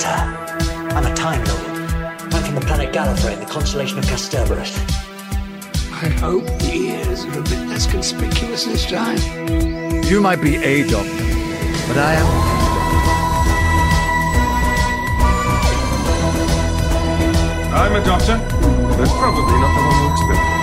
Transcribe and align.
Doctor. 0.00 0.96
I'm 0.96 1.04
a 1.04 1.14
Time 1.14 1.44
Lord. 1.44 2.32
I'm 2.32 2.42
from 2.42 2.54
the 2.54 2.62
planet 2.62 2.90
Gallifrey 2.94 3.34
in 3.34 3.40
the 3.40 3.46
constellation 3.46 3.98
of 3.98 4.06
Kasterborous. 4.06 4.78
I 5.92 6.08
hope 6.20 6.46
the 6.60 6.72
ears 6.72 7.24
are 7.26 7.38
a 7.38 7.42
bit 7.42 7.68
less 7.68 7.86
conspicuous 7.86 8.64
this 8.64 8.86
time. 8.86 9.18
You 10.04 10.22
might 10.22 10.40
be 10.40 10.56
a 10.56 10.88
doctor, 10.88 11.10
but 11.86 11.98
I 11.98 12.14
am. 12.14 12.26
I'm 17.74 17.94
a 18.00 18.04
doctor. 18.04 18.38
That's 18.96 19.12
probably 19.12 19.58
not 19.60 19.72
the 19.76 19.82
one 19.84 19.96
you 20.00 20.08
expected. 20.12 20.60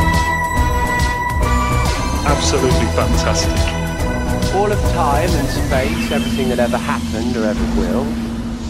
Absolutely 2.26 2.88
fantastic. 2.98 4.56
All 4.56 4.72
of 4.72 4.80
time 4.94 5.30
and 5.30 5.48
space, 5.48 6.12
everything 6.12 6.50
that 6.50 6.60
ever 6.60 6.78
happened 6.78 7.38
or 7.38 7.46
ever 7.46 7.80
will. 7.80 8.27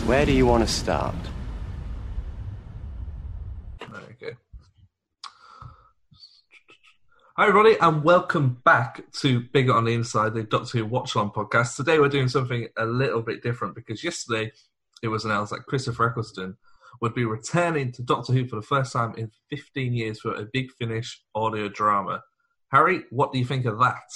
Where 0.07 0.25
do 0.25 0.31
you 0.31 0.45
want 0.45 0.65
to 0.65 0.73
start? 0.73 1.15
There 3.81 3.89
we 4.07 4.13
go. 4.13 4.31
Hi, 7.35 7.45
everybody, 7.45 7.75
and 7.81 8.05
welcome 8.05 8.61
back 8.63 9.11
to 9.19 9.41
Bigger 9.41 9.73
on 9.73 9.83
the 9.83 9.93
Inside, 9.93 10.33
the 10.33 10.43
Doctor 10.43 10.77
Who 10.77 10.85
Watch 10.85 11.13
Along 11.13 11.31
podcast. 11.31 11.75
Today, 11.75 11.99
we're 11.99 12.07
doing 12.07 12.29
something 12.29 12.69
a 12.77 12.85
little 12.85 13.21
bit 13.21 13.43
different 13.43 13.75
because 13.75 14.01
yesterday 14.01 14.53
it 15.03 15.09
was 15.09 15.25
announced 15.25 15.51
that 15.51 15.65
Christopher 15.65 16.07
Eccleston 16.07 16.55
would 17.01 17.13
be 17.13 17.25
returning 17.25 17.91
to 17.91 18.01
Doctor 18.01 18.31
Who 18.31 18.47
for 18.47 18.55
the 18.55 18.61
first 18.61 18.93
time 18.93 19.13
in 19.17 19.29
15 19.49 19.93
years 19.93 20.21
for 20.21 20.33
a 20.35 20.47
big 20.53 20.71
finish 20.79 21.21
audio 21.35 21.67
drama. 21.67 22.23
Harry, 22.71 23.03
what 23.09 23.33
do 23.33 23.39
you 23.39 23.45
think 23.45 23.65
of 23.65 23.77
that? 23.79 24.09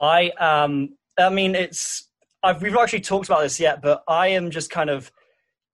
I 0.00 0.28
um 0.38 0.96
I 1.18 1.28
mean 1.28 1.56
it's 1.56 2.11
I've 2.42 2.62
we've 2.62 2.76
actually 2.76 3.00
talked 3.00 3.28
about 3.28 3.42
this 3.42 3.60
yet, 3.60 3.82
but 3.82 4.02
I 4.08 4.28
am 4.28 4.50
just 4.50 4.70
kind 4.70 4.90
of 4.90 5.12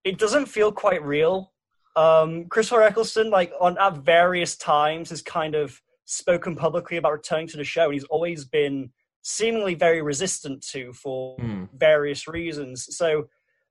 it 0.05 0.19
doesn't 0.19 0.47
feel 0.47 0.73
quite 0.73 1.03
real. 1.03 1.53
Um 1.97 2.47
Christopher 2.47 2.83
Eccleston, 2.83 3.31
like 3.31 3.53
on 3.61 3.79
at 3.79 3.99
various 3.99 4.57
times 4.57 5.11
has 5.11 5.23
kind 5.23 5.55
of 5.55 5.81
spoken 6.05 6.57
publicly 6.57 6.97
about 6.97 7.13
returning 7.13 7.49
to 7.49 7.57
the 7.57 7.65
show 7.65 7.85
and 7.85 7.95
he's 7.95 8.05
always 8.05 8.45
been 8.45 8.91
seemingly 9.23 9.75
very 9.75 10.01
resistant 10.01 10.63
to 10.73 10.93
for 10.93 11.37
Hmm. 11.39 11.65
various 11.75 12.27
reasons. 12.27 12.97
So 12.97 13.29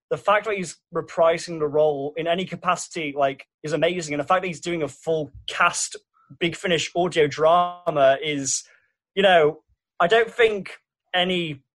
the 0.09 0.17
fact 0.17 0.45
that 0.45 0.55
he's 0.55 0.77
reprising 0.93 1.59
the 1.59 1.67
role 1.67 2.13
in 2.15 2.27
any 2.27 2.45
capacity 2.45 3.13
like 3.17 3.45
is 3.63 3.73
amazing 3.73 4.13
and 4.13 4.21
the 4.21 4.27
fact 4.27 4.41
that 4.41 4.47
he's 4.47 4.61
doing 4.61 4.83
a 4.83 4.87
full 4.87 5.31
cast 5.47 5.95
big 6.39 6.55
finish 6.55 6.91
audio 6.95 7.27
drama 7.27 8.17
is 8.21 8.63
you 9.15 9.23
know 9.23 9.63
i 9.99 10.07
don't 10.07 10.31
think 10.31 10.77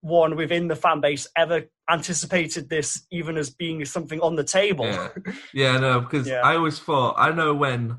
anyone 0.03 0.37
within 0.37 0.69
the 0.69 0.77
fan 0.77 1.01
base 1.01 1.27
ever 1.37 1.63
anticipated 1.91 2.69
this 2.69 3.07
even 3.11 3.37
as 3.37 3.51
being 3.51 3.85
something 3.85 4.21
on 4.21 4.37
the 4.37 4.45
table 4.45 4.85
Yeah, 4.87 5.09
yeah, 5.53 5.79
no, 5.79 6.01
because 6.01 6.29
Yeah. 6.29 6.41
I 6.43 6.57
always 6.57 6.79
thought 6.79 7.15
I 7.19 7.33
know 7.33 7.55
when 7.55 7.99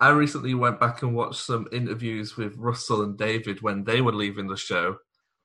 I 0.00 0.10
recently 0.10 0.54
went 0.54 0.78
back 0.78 1.02
and 1.02 1.14
watched 1.14 1.40
some 1.40 1.66
interviews 1.72 2.36
with 2.36 2.54
Russell 2.56 3.02
and 3.02 3.18
David 3.18 3.62
when 3.62 3.84
they 3.84 4.00
were 4.00 4.12
leaving 4.14 4.46
the 4.46 4.56
show, 4.56 4.98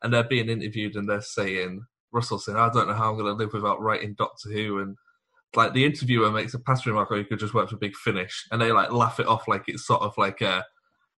and 0.03 0.13
they're 0.13 0.23
being 0.23 0.47
interviewed 0.47 0.95
and 0.95 1.09
they're 1.09 1.21
saying 1.21 1.85
Russell 2.11 2.37
saying, 2.37 2.59
"I 2.59 2.69
don't 2.69 2.87
know 2.87 2.93
how 2.93 3.09
I'm 3.09 3.17
going 3.17 3.35
to 3.35 3.43
live 3.43 3.53
without 3.53 3.81
writing 3.81 4.13
Doctor 4.15 4.51
Who," 4.51 4.79
and 4.79 4.95
like 5.55 5.73
the 5.73 5.85
interviewer 5.85 6.29
makes 6.29 6.53
a 6.53 6.59
pass 6.59 6.85
remark, 6.85 7.09
"Oh, 7.11 7.15
you 7.15 7.25
could 7.25 7.39
just 7.39 7.55
work 7.55 7.67
for 7.69 7.77
Big 7.77 7.95
Finish," 7.95 8.45
and 8.51 8.61
they 8.61 8.71
like 8.71 8.91
laugh 8.91 9.19
it 9.19 9.25
off 9.25 9.47
like 9.47 9.63
it's 9.67 9.87
sort 9.87 10.03
of 10.03 10.15
like 10.19 10.41
a 10.41 10.63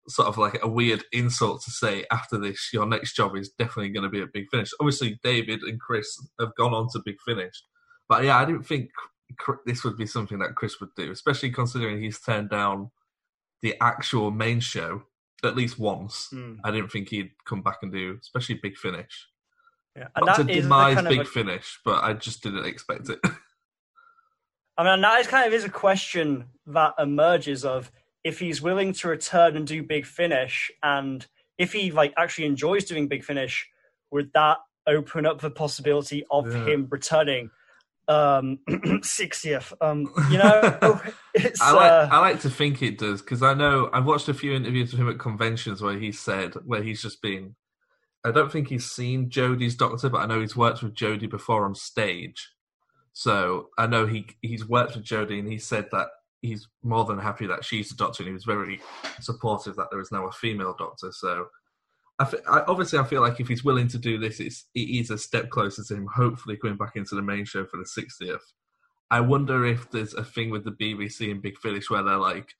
sort 0.07 0.27
of 0.27 0.37
like 0.37 0.59
a 0.61 0.67
weird 0.67 1.03
insult 1.11 1.63
to 1.63 1.71
say 1.71 2.05
after 2.11 2.37
this 2.37 2.69
your 2.71 2.85
next 2.85 3.15
job 3.15 3.35
is 3.35 3.49
definitely 3.49 3.89
going 3.89 4.03
to 4.03 4.09
be 4.09 4.21
a 4.21 4.27
big 4.27 4.45
finish. 4.49 4.71
Obviously 4.79 5.19
david 5.23 5.61
and 5.63 5.79
chris 5.79 6.21
have 6.39 6.55
gone 6.55 6.73
on 6.73 6.87
to 6.89 7.01
big 7.03 7.19
finish 7.25 7.63
but 8.07 8.23
yeah 8.23 8.37
i 8.37 8.45
didn't 8.45 8.63
think 8.63 8.89
this 9.65 9.83
would 9.83 9.97
be 9.97 10.05
something 10.05 10.39
that 10.39 10.55
chris 10.55 10.79
would 10.79 10.93
do 10.95 11.11
especially 11.11 11.49
considering 11.49 12.01
he's 12.01 12.21
turned 12.21 12.49
down 12.49 12.91
the 13.61 13.75
actual 13.81 14.29
main 14.31 14.59
show 14.59 15.01
at 15.43 15.55
least 15.55 15.79
once. 15.79 16.27
Hmm. 16.31 16.55
i 16.63 16.71
didn't 16.71 16.91
think 16.91 17.09
he'd 17.09 17.31
come 17.45 17.61
back 17.61 17.77
and 17.81 17.91
do 17.91 18.17
especially 18.21 18.59
big 18.61 18.77
finish. 18.77 19.27
Yeah, 19.95 20.07
and 20.15 20.25
not 20.25 20.37
that 20.37 20.47
to 20.47 20.61
demise 20.61 20.95
kind 20.95 21.07
of 21.07 21.11
big 21.11 21.21
a- 21.21 21.25
finish 21.25 21.79
but 21.83 22.03
i 22.03 22.13
just 22.13 22.43
didn't 22.43 22.65
expect 22.65 23.09
it. 23.09 23.19
I 24.77 24.83
mean, 24.83 25.01
that 25.01 25.21
is 25.21 25.27
kind 25.27 25.47
of 25.47 25.53
is 25.53 25.63
a 25.63 25.69
question 25.69 26.45
that 26.67 26.95
emerges 26.99 27.63
of 27.63 27.91
if 28.25 28.39
he's 28.39 28.61
willing 28.61 28.91
to 28.91 29.07
return 29.07 29.55
and 29.55 29.65
do 29.67 29.83
big 29.83 30.05
finish, 30.05 30.71
and 30.83 31.25
if 31.57 31.71
he 31.71 31.91
like 31.91 32.11
actually 32.17 32.47
enjoys 32.47 32.83
doing 32.83 33.07
big 33.07 33.23
finish, 33.23 33.69
would 34.11 34.31
that 34.33 34.57
open 34.87 35.25
up 35.25 35.39
the 35.39 35.51
possibility 35.51 36.25
of 36.29 36.51
Yeah. 36.51 36.65
him 36.65 36.87
returning 36.89 37.49
um 38.07 38.59
60th? 38.69 39.73
Um, 39.79 40.11
you 40.31 40.39
know, 40.39 40.99
it's 41.35 41.61
I 41.61 41.71
like, 41.71 41.91
uh, 41.91 42.07
I 42.11 42.19
like 42.19 42.41
to 42.41 42.49
think 42.49 42.81
it 42.81 42.97
does 42.97 43.21
because 43.21 43.43
I 43.43 43.53
know 43.53 43.89
I've 43.93 44.05
watched 44.05 44.27
a 44.27 44.33
few 44.33 44.53
interviews 44.53 44.91
with 44.91 45.01
him 45.01 45.09
at 45.09 45.19
conventions 45.19 45.81
where 45.81 45.97
he 45.97 46.11
said 46.11 46.55
where 46.65 46.81
he's 46.83 47.03
just 47.03 47.21
been. 47.21 47.55
I 48.25 48.31
don't 48.31 48.51
think 48.51 48.69
he's 48.69 48.89
seen 48.89 49.29
Jodie's 49.29 49.75
Doctor, 49.75 50.09
but 50.09 50.17
I 50.17 50.25
know 50.25 50.41
he's 50.41 50.55
worked 50.55 50.81
with 50.81 50.95
Jodie 50.95 51.29
before 51.29 51.63
on 51.63 51.75
stage. 51.75 52.49
So 53.13 53.69
I 53.77 53.85
know 53.85 54.07
he 54.07 54.25
he's 54.41 54.67
worked 54.67 54.95
with 54.95 55.05
Jodie, 55.05 55.37
and 55.39 55.47
he 55.47 55.59
said 55.59 55.89
that 55.91 56.07
he's 56.45 56.67
more 56.83 57.05
than 57.05 57.19
happy 57.19 57.47
that 57.47 57.65
she's 57.65 57.91
a 57.91 57.95
Doctor, 57.95 58.23
and 58.23 58.29
he 58.29 58.33
was 58.33 58.45
very 58.45 58.79
supportive 59.19 59.75
that 59.75 59.87
there 59.91 60.01
is 60.01 60.11
now 60.11 60.27
a 60.27 60.31
female 60.31 60.75
Doctor. 60.77 61.11
So 61.11 61.47
I, 62.19 62.23
f- 62.23 62.35
I 62.47 62.61
obviously 62.67 62.99
I 62.99 63.03
feel 63.03 63.21
like 63.21 63.39
if 63.39 63.47
he's 63.47 63.63
willing 63.63 63.87
to 63.89 63.97
do 63.97 64.17
this, 64.17 64.39
it's 64.39 64.65
it 64.73 64.89
is 64.89 65.11
a 65.11 65.17
step 65.17 65.49
closer 65.49 65.83
to 65.83 65.95
him 65.95 66.07
hopefully 66.07 66.57
coming 66.57 66.77
back 66.77 66.95
into 66.95 67.15
the 67.15 67.21
main 67.21 67.45
show 67.45 67.65
for 67.65 67.77
the 67.77 67.85
sixtieth. 67.85 68.43
I 69.11 69.19
wonder 69.21 69.65
if 69.65 69.89
there's 69.91 70.13
a 70.13 70.23
thing 70.23 70.49
with 70.49 70.63
the 70.63 70.71
BBC 70.71 71.29
and 71.29 71.41
Big 71.41 71.57
Finish 71.59 71.89
where 71.89 72.03
they're 72.03 72.17
like, 72.17 72.53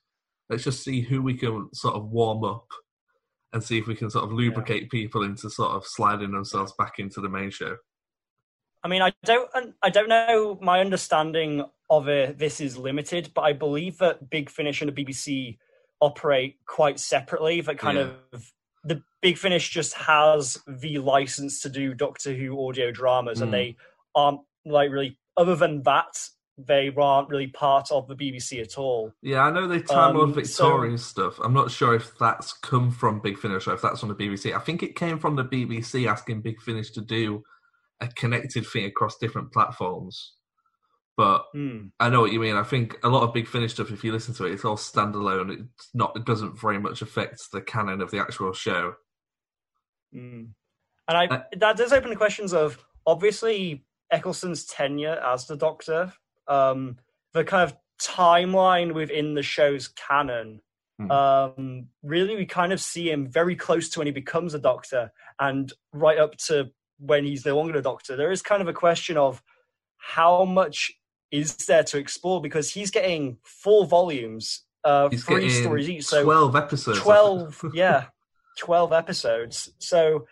let's 0.50 0.63
just 0.63 0.84
see 0.84 1.02
who 1.02 1.22
we 1.22 1.34
can 1.34 1.69
sort 1.73 1.96
of 1.96 2.12
warm 2.12 2.44
up 2.44 2.67
and 3.52 3.63
see 3.63 3.78
if 3.78 3.88
we 3.88 3.96
can 3.96 4.09
sort 4.09 4.25
of 4.25 4.31
lubricate 4.31 4.91
people 4.91 5.23
into 5.23 5.50
sort 5.50 5.72
of 5.72 5.85
sliding 5.85 6.31
themselves 6.31 6.73
back 6.78 7.00
into 7.00 7.22
the 7.22 7.29
main 7.29 7.50
show. 7.50 7.78
I 8.84 8.88
mean, 8.88 9.02
I 9.02 9.13
don't, 9.23 9.50
I 9.81 9.90
don't 9.90 10.09
know. 10.09 10.59
My 10.62 10.79
understanding 10.79 11.66
of 11.90 12.07
it, 12.07 12.38
this 12.38 12.59
is 12.62 12.78
limited, 12.78 13.31
but 13.34 13.41
I 13.41 13.53
believe 13.53 13.97
that 14.00 14.29
Big 14.29 14.50
Finish 14.50 14.81
and 14.81 14.91
the 14.96 15.03
BBC 15.06 15.57
operate 16.01 16.57
quite 16.66 17.00
separately. 17.00 17.62
That 17.62 17.78
kind 17.78 17.97
Yeah. 17.97 18.09
of 18.34 18.51
the 18.84 19.01
Big 19.22 19.38
Finish 19.38 19.69
just 19.69 19.94
has 19.96 20.62
the 20.68 21.00
license 21.00 21.62
to 21.62 21.69
do 21.69 21.94
Doctor 21.94 22.34
Who 22.34 22.68
audio 22.68 22.91
dramas, 22.91 23.40
Mm. 23.40 23.44
and 23.44 23.53
they 23.53 23.75
aren't 24.13 24.41
like 24.66 24.91
really. 24.91 25.18
Other 25.38 25.56
than 25.56 25.84
that, 25.84 26.29
they 26.57 26.90
aren't 26.96 27.28
really 27.29 27.47
part 27.47 27.91
of 27.91 28.07
the 28.07 28.16
BBC 28.16 28.62
at 28.62 28.78
all. 28.78 29.12
Yeah, 29.22 29.41
I 29.41 29.52
know 29.52 29.67
they 29.67 29.81
Time 29.81 30.16
Um, 30.16 30.34
Victorian 30.34 30.97
stuff. 30.97 31.38
I'm 31.44 31.53
not 31.53 31.69
sure 31.72 31.94
if 31.96 32.17
that's 32.17 32.53
come 32.53 32.90
from 32.91 33.19
Big 33.19 33.38
Finish 33.38 33.67
or 33.67 33.73
if 33.73 33.81
that's 33.81 34.00
from 34.00 34.09
the 34.09 34.16
BBC. 34.16 34.53
I 34.53 34.59
think 34.59 34.81
it 34.81 34.96
came 34.96 35.19
from 35.19 35.35
the 35.35 35.44
BBC 35.44 36.07
asking 36.07 36.41
Big 36.41 36.62
Finish 36.62 36.91
to 36.91 37.02
do 37.02 37.44
a 38.00 38.07
connected 38.07 38.66
thing 38.66 38.85
across 38.85 39.17
different 39.17 39.52
platforms. 39.52 40.35
But 41.18 41.46
Hmm. 41.53 41.88
I 42.00 42.09
know 42.09 42.22
what 42.22 42.34
you 42.34 42.40
mean. 42.40 42.56
I 42.56 42.64
think 42.64 42.98
a 43.03 43.09
lot 43.09 43.24
of 43.24 43.34
Big 43.34 43.48
Finish 43.48 43.74
stuff, 43.74 43.92
if 43.92 44.03
you 44.03 44.12
listen 44.12 44.34
to 44.36 44.46
it, 44.46 44.52
it's 44.52 44.66
all 44.66 44.76
standalone. 44.76 45.68
It's 45.70 45.90
not. 45.94 46.16
It 46.16 46.26
doesn't 46.26 46.59
very 46.59 46.78
much 46.78 47.02
affect 47.02 47.52
the 47.52 47.62
canon 47.62 48.02
of 48.02 48.12
the 48.12 48.20
actual 48.20 48.52
show. 48.53 48.96
Mm. 50.14 50.50
And 51.08 51.18
I 51.18 51.26
Uh, 51.28 51.44
that 51.58 51.78
does 51.78 51.94
open 51.94 52.09
the 52.09 52.16
questions 52.16 52.53
of 52.53 52.84
obviously 53.06 53.86
Eccleston's 54.12 54.66
tenure 54.66 55.20
as 55.24 55.48
the 55.48 55.56
Doctor, 55.56 56.14
um, 56.48 56.98
the 57.34 57.44
kind 57.44 57.64
of 57.64 57.78
timeline 58.02 58.94
within 58.94 59.36
the 59.36 59.44
show's 59.44 59.88
canon. 59.88 60.62
Hmm. 60.97 61.12
Um, 61.12 61.90
really, 62.03 62.36
we 62.36 62.46
kind 62.46 62.74
of 62.74 62.82
see 62.82 63.09
him 63.09 63.28
very 63.28 63.56
close 63.56 63.90
to 63.90 64.00
when 64.00 64.08
he 64.08 64.12
becomes 64.12 64.53
a 64.53 64.59
Doctor, 64.59 65.12
and 65.40 65.72
right 65.94 66.17
up 66.17 66.35
to 66.47 66.72
when 66.97 67.26
he's 67.26 67.46
no 67.46 67.56
longer 67.56 67.78
a 67.78 67.82
Doctor. 67.82 68.16
There 68.16 68.32
is 68.32 68.41
kind 68.41 68.62
of 68.62 68.67
a 68.67 68.73
question 68.73 69.17
of 69.17 69.41
how 69.97 70.46
much 70.46 70.91
is 71.37 71.55
there 71.66 71.84
to 71.84 71.97
explore 71.97 72.41
because 72.41 72.70
he's 72.70 72.91
getting 72.91 73.37
four 73.43 73.85
volumes, 73.85 74.64
uh, 74.84 75.09
He's 75.09 75.23
three 75.23 75.49
stories 75.49 75.90
each. 75.90 76.05
So 76.05 76.23
twelve 76.23 76.55
episodes. 76.55 76.99
12 76.99 77.66
yeah 77.73 78.05
12 78.58 78.93
episodes 78.93 79.72
so 79.79 80.26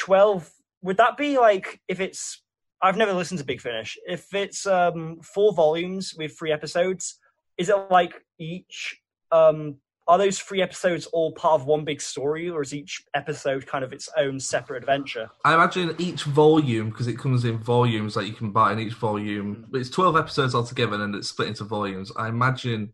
12 0.00 0.50
would 0.82 0.96
that 0.96 1.16
be 1.16 1.38
like 1.38 1.80
if 1.88 2.00
it's 2.00 2.42
i've 2.82 2.96
never 2.96 3.12
listened 3.12 3.38
to 3.38 3.44
big 3.44 3.60
finish 3.60 3.96
if 4.06 4.32
it's 4.34 4.66
um 4.66 5.20
four 5.22 5.52
volumes 5.52 6.14
with 6.18 6.36
three 6.36 6.52
episodes 6.52 7.20
is 7.56 7.68
it 7.68 7.76
like 7.90 8.14
each 8.38 9.00
um 9.30 9.76
are 10.06 10.18
those 10.18 10.38
three 10.38 10.60
episodes 10.60 11.06
all 11.06 11.32
part 11.32 11.60
of 11.60 11.66
one 11.66 11.84
big 11.84 12.00
story 12.00 12.50
or 12.50 12.60
is 12.62 12.74
each 12.74 13.02
episode 13.14 13.66
kind 13.66 13.84
of 13.84 13.92
its 13.92 14.08
own 14.16 14.38
separate 14.38 14.82
adventure 14.82 15.30
I 15.44 15.54
imagine 15.54 15.94
each 15.98 16.24
volume, 16.24 16.90
because 16.90 17.06
it 17.06 17.18
comes 17.18 17.44
in 17.44 17.58
volumes 17.58 18.14
that 18.14 18.26
you 18.26 18.32
can 18.32 18.50
buy 18.50 18.72
in 18.72 18.80
each 18.80 18.94
volume. 18.94 19.66
But 19.70 19.80
it's 19.80 19.90
12 19.90 20.16
episodes 20.16 20.54
altogether 20.54 21.02
and 21.02 21.14
it's 21.14 21.28
split 21.28 21.48
into 21.48 21.64
volumes. 21.64 22.12
I 22.16 22.28
imagine 22.28 22.92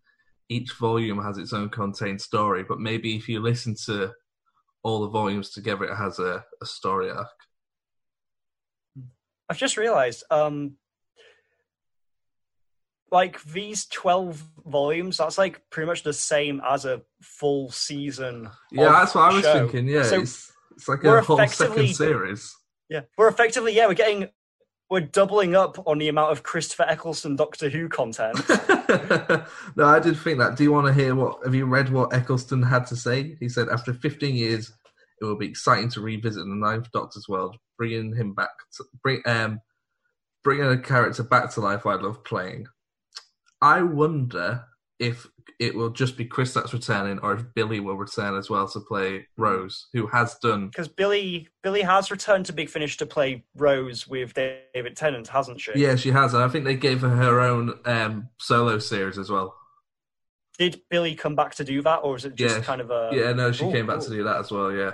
each 0.48 0.72
volume 0.72 1.22
has 1.22 1.38
its 1.38 1.52
own 1.52 1.68
contained 1.68 2.20
story, 2.20 2.64
but 2.68 2.80
maybe 2.80 3.16
if 3.16 3.28
you 3.28 3.40
listen 3.40 3.76
to 3.86 4.12
all 4.82 5.00
the 5.00 5.08
volumes 5.08 5.50
together, 5.50 5.84
it 5.84 5.96
has 5.96 6.18
a, 6.18 6.44
a 6.60 6.66
story 6.66 7.10
arc. 7.10 7.28
I've 9.48 9.58
just 9.58 9.76
realized 9.76 10.24
um, 10.30 10.76
like 13.10 13.42
these 13.44 13.86
twelve 13.86 14.42
volumes. 14.66 15.18
That's 15.18 15.38
like 15.38 15.62
pretty 15.70 15.86
much 15.86 16.02
the 16.02 16.12
same 16.12 16.60
as 16.68 16.84
a 16.84 17.02
full 17.22 17.70
season. 17.70 18.48
Yeah, 18.70 18.90
that's 18.90 19.14
what 19.14 19.30
I 19.30 19.34
was 19.34 19.44
show. 19.44 19.68
thinking. 19.68 19.88
Yeah, 19.88 20.04
So 20.04 20.20
it's, 20.20 20.52
it's 20.76 20.88
like 20.88 21.04
a 21.04 21.20
whole 21.22 21.46
second 21.48 21.94
series. 21.94 22.54
yeah, 22.88 23.00
we're 23.16 23.28
effectively 23.28 23.74
yeah 23.74 23.86
we're 23.86 23.94
getting 23.94 24.28
we're 24.90 25.00
doubling 25.00 25.54
up 25.54 25.78
on 25.86 25.98
the 25.98 26.08
amount 26.08 26.32
of 26.32 26.42
Christopher 26.42 26.84
Eccleston 26.88 27.36
Doctor 27.36 27.68
Who 27.68 27.88
content. 27.88 28.36
no, 29.76 29.86
I 29.86 30.00
did 30.00 30.18
think 30.18 30.38
that. 30.38 30.56
Do 30.56 30.64
you 30.64 30.72
want 30.72 30.88
to 30.88 30.92
hear 30.92 31.14
what? 31.14 31.44
Have 31.44 31.54
you 31.54 31.64
read 31.64 31.90
what 31.90 32.12
Eccleston 32.12 32.62
had 32.62 32.86
to 32.88 32.96
say? 32.96 33.36
He 33.38 33.48
said, 33.48 33.68
after 33.68 33.94
15 33.94 34.34
years, 34.34 34.72
it 35.20 35.24
will 35.24 35.36
be 35.36 35.46
exciting 35.46 35.90
to 35.90 36.00
revisit 36.00 36.44
the 36.44 36.54
Ninth 36.54 36.90
Doctor's 36.92 37.28
world, 37.28 37.56
bringing 37.78 38.14
him 38.16 38.34
back, 38.34 38.50
to, 38.76 38.84
bring 39.00 39.22
um, 39.26 39.60
bringing 40.42 40.66
a 40.66 40.78
character 40.78 41.22
back 41.22 41.52
to 41.52 41.60
life. 41.60 41.86
I 41.86 41.94
love 41.94 42.24
playing. 42.24 42.66
I 43.62 43.82
wonder 43.82 44.64
if 44.98 45.26
it 45.58 45.74
will 45.74 45.90
just 45.90 46.16
be 46.16 46.24
Chris 46.24 46.54
that's 46.54 46.72
returning, 46.72 47.18
or 47.20 47.34
if 47.34 47.44
Billie 47.54 47.80
will 47.80 47.96
return 47.96 48.36
as 48.36 48.48
well 48.50 48.68
to 48.68 48.80
play 48.80 49.26
Rose, 49.36 49.88
who 49.92 50.06
has 50.08 50.36
done. 50.42 50.68
Because 50.68 50.88
Billie 50.88 51.48
Billie 51.62 51.82
has 51.82 52.10
returned 52.10 52.46
to 52.46 52.52
Big 52.52 52.68
Finish 52.70 52.96
to 52.98 53.06
play 53.06 53.44
Rose 53.56 54.06
with 54.06 54.34
David 54.34 54.96
Tennant, 54.96 55.28
hasn't 55.28 55.60
she? 55.60 55.72
Yeah, 55.74 55.96
she 55.96 56.10
has, 56.10 56.34
and 56.34 56.42
I 56.42 56.48
think 56.48 56.64
they 56.64 56.76
gave 56.76 57.00
her 57.00 57.08
her 57.10 57.40
own 57.40 57.78
um, 57.84 58.28
solo 58.38 58.78
series 58.78 59.18
as 59.18 59.30
well. 59.30 59.54
Did 60.58 60.82
Billie 60.90 61.14
come 61.14 61.34
back 61.36 61.54
to 61.56 61.64
do 61.64 61.80
that, 61.82 61.98
or 61.98 62.16
is 62.16 62.24
it 62.26 62.34
just 62.34 62.56
Yeah. 62.58 62.62
kind 62.62 62.80
of 62.82 62.90
a? 62.90 63.10
Yeah, 63.12 63.32
no, 63.32 63.52
she 63.52 63.64
Ooh, 63.64 63.72
came 63.72 63.86
back 63.86 63.98
ooh. 63.98 64.04
to 64.04 64.10
do 64.10 64.24
that 64.24 64.36
as 64.38 64.50
well. 64.50 64.70
Yeah, 64.72 64.92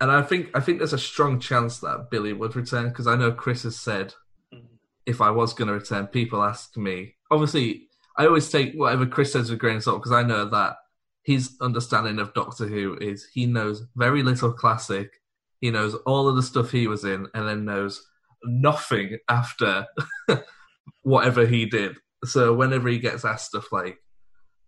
and 0.00 0.10
I 0.10 0.22
think 0.22 0.50
I 0.54 0.60
think 0.60 0.78
there's 0.78 0.92
a 0.92 0.98
strong 0.98 1.40
chance 1.40 1.78
that 1.80 2.10
Billie 2.10 2.32
would 2.32 2.54
return 2.56 2.88
because 2.88 3.06
I 3.08 3.16
know 3.16 3.32
Chris 3.32 3.64
has 3.64 3.76
said. 3.76 4.14
If 5.06 5.20
I 5.20 5.30
was 5.30 5.54
going 5.54 5.68
to 5.68 5.74
return, 5.74 6.06
people 6.06 6.42
ask 6.42 6.76
me. 6.76 7.14
Obviously, 7.30 7.88
I 8.16 8.26
always 8.26 8.50
take 8.50 8.74
whatever 8.74 9.06
Chris 9.06 9.32
says 9.32 9.50
with 9.50 9.58
a 9.58 9.60
grain 9.60 9.76
of 9.76 9.82
salt 9.82 10.02
because 10.02 10.12
I 10.12 10.22
know 10.22 10.44
that 10.46 10.76
his 11.24 11.56
understanding 11.60 12.18
of 12.18 12.34
Doctor 12.34 12.66
Who 12.66 12.96
is 13.00 13.26
he 13.32 13.46
knows 13.46 13.86
very 13.96 14.22
little 14.22 14.52
classic. 14.52 15.20
He 15.60 15.70
knows 15.70 15.94
all 16.06 16.28
of 16.28 16.36
the 16.36 16.42
stuff 16.42 16.70
he 16.70 16.86
was 16.86 17.04
in, 17.04 17.28
and 17.34 17.46
then 17.46 17.64
knows 17.64 18.06
nothing 18.44 19.18
after 19.28 19.86
whatever 21.02 21.46
he 21.46 21.66
did. 21.66 21.96
So 22.24 22.54
whenever 22.54 22.88
he 22.88 22.98
gets 22.98 23.24
asked 23.24 23.46
stuff 23.46 23.72
like, 23.72 23.98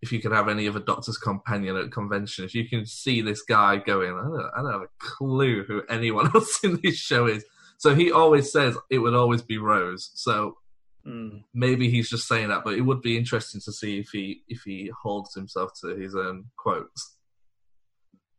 if 0.03 0.13
you 0.13 0.21
could 0.21 0.33
have 0.33 0.49
any 0.49 0.69
other 0.69 0.81
Doctor's 0.81 1.17
companion 1.17 1.77
at 1.77 1.93
convention, 1.93 2.45
if 2.45 2.55
you 2.55 2.69
can 2.69 2.85
see 2.85 3.21
this 3.21 3.43
guy 3.43 3.77
going, 3.77 4.11
I 4.11 4.23
don't, 4.23 4.51
I 4.57 4.63
don't 4.63 4.73
have 4.73 4.83
a 4.83 4.89
clue 4.99 5.65
who 5.65 5.83
anyone 5.89 6.31
else 6.35 6.63
in 6.65 6.81
this 6.83 6.97
show 6.97 7.27
is. 7.27 7.45
So 7.83 7.97
he 7.97 8.13
always 8.13 8.53
says 8.53 8.77
it 8.91 8.99
would 8.99 9.13
always 9.13 9.43
be 9.43 9.59
Rose. 9.59 10.13
So 10.15 10.57
Mm. 11.05 11.43
maybe 11.53 11.91
he's 11.91 12.09
just 12.09 12.29
saying 12.29 12.49
that, 12.51 12.63
but 12.63 12.75
it 12.75 12.83
would 12.83 13.03
be 13.03 13.17
interesting 13.17 13.61
to 13.63 13.73
see 13.73 13.99
if 13.99 14.11
he 14.11 14.45
if 14.47 14.63
he 14.65 14.93
holds 15.03 15.35
himself 15.35 15.73
to 15.81 15.97
his 15.97 16.15
own 16.15 16.45
quotes. 16.57 17.17